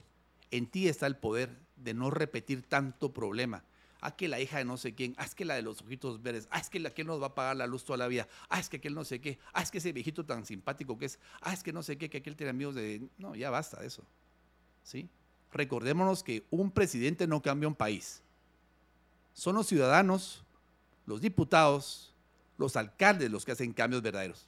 [0.49, 3.65] en ti está el poder de no repetir tanto problema.
[3.99, 6.21] Ah, que la hija de no sé quién, ah, es que la de los ojitos
[6.21, 8.29] verdes, ah, es que la que nos va a pagar la luz toda la vida,
[8.47, 11.07] ah, es que aquel no sé qué, ah, es que ese viejito tan simpático que
[11.07, 13.09] es, ah, es que no sé qué, que aquel tiene amigos de...
[13.17, 14.03] No, ya basta de eso.
[14.83, 15.09] ¿Sí?
[15.51, 18.21] Recordémonos que un presidente no cambia un país.
[19.33, 20.45] Son los ciudadanos
[21.07, 22.13] los diputados,
[22.57, 24.45] los alcaldes los que hacen cambios verdaderos.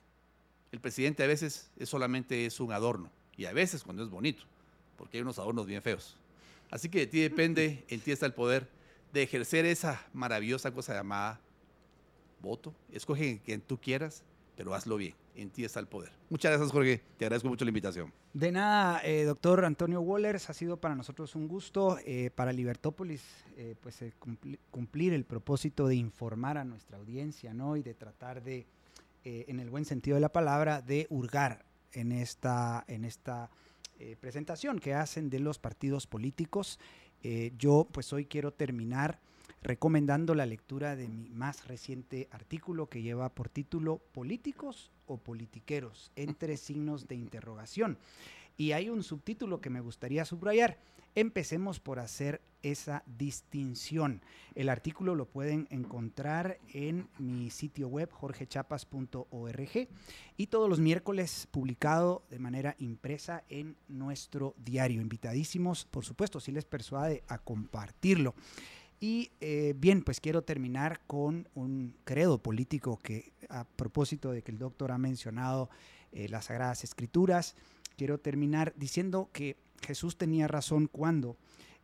[0.71, 4.43] El presidente a veces es solamente es un adorno y a veces cuando es bonito,
[4.99, 6.17] porque hay unos adornos bien feos.
[6.69, 8.67] Así que de ti depende, en ti está el poder
[9.13, 11.39] de ejercer esa maravillosa cosa llamada
[12.41, 14.23] voto, escoge quien tú quieras,
[14.55, 15.15] pero hazlo bien.
[15.35, 16.11] En ti está el poder.
[16.29, 17.01] Muchas gracias, Jorge.
[17.17, 18.11] Te agradezco mucho la invitación.
[18.33, 23.23] De nada, eh, doctor Antonio Wallers, ha sido para nosotros un gusto, eh, para Libertópolis,
[23.55, 27.77] eh, pues cumplir, cumplir el propósito de informar a nuestra audiencia, ¿no?
[27.77, 28.67] Y de tratar de,
[29.23, 33.49] en el buen sentido de la palabra, de hurgar en esta, en esta
[34.19, 36.79] presentación que hacen de los partidos políticos.
[37.57, 39.19] yo, pues hoy quiero terminar
[39.61, 46.11] recomendando la lectura de mi más reciente artículo que lleva por título Políticos o Politiqueros,
[46.15, 47.97] entre signos de interrogación.
[48.59, 50.77] Y hay un subtítulo que me gustaría subrayar.
[51.15, 54.21] Empecemos por hacer esa distinción.
[54.53, 59.87] El artículo lo pueden encontrar en mi sitio web jorgechapas.org
[60.35, 65.01] y todos los miércoles publicado de manera impresa en nuestro diario.
[65.01, 68.35] Invitadísimos, por supuesto, si les persuade a compartirlo.
[68.99, 74.51] Y eh, bien, pues quiero terminar con un credo político que a propósito de que
[74.51, 75.69] el doctor ha mencionado
[76.11, 77.55] eh, las Sagradas Escrituras,
[77.99, 81.35] quiero terminar diciendo que Jesús tenía razón cuando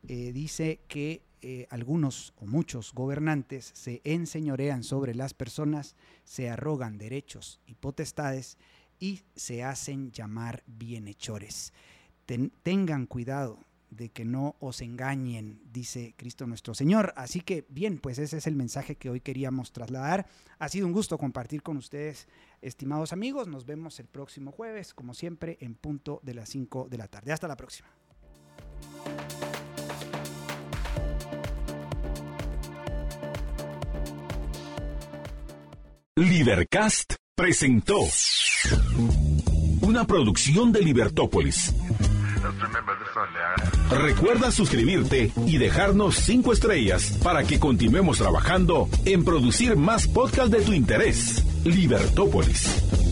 [0.08, 1.22] eh, dice que
[1.70, 8.58] algunos o muchos gobernantes se enseñorean sobre las personas, se arrogan derechos y potestades
[9.00, 11.72] y se hacen llamar bienhechores.
[12.64, 13.60] tengan cuidado
[13.96, 17.14] de que no os engañen, dice Cristo nuestro Señor.
[17.16, 20.28] Así que bien, pues ese es el mensaje que hoy queríamos trasladar.
[20.60, 22.28] Ha sido un gusto compartir con ustedes,
[22.66, 23.48] estimados amigos.
[23.48, 27.32] Nos vemos el próximo jueves, como siempre, en punto de las 5 de la tarde.
[27.32, 27.90] Hasta la próxima.
[36.18, 38.00] Lidercast presentó
[39.82, 41.74] una producción de Libertópolis.
[43.90, 50.62] Recuerda suscribirte y dejarnos 5 estrellas para que continuemos trabajando en producir más podcasts de
[50.62, 51.44] tu interés.
[51.66, 53.05] Libertópolis.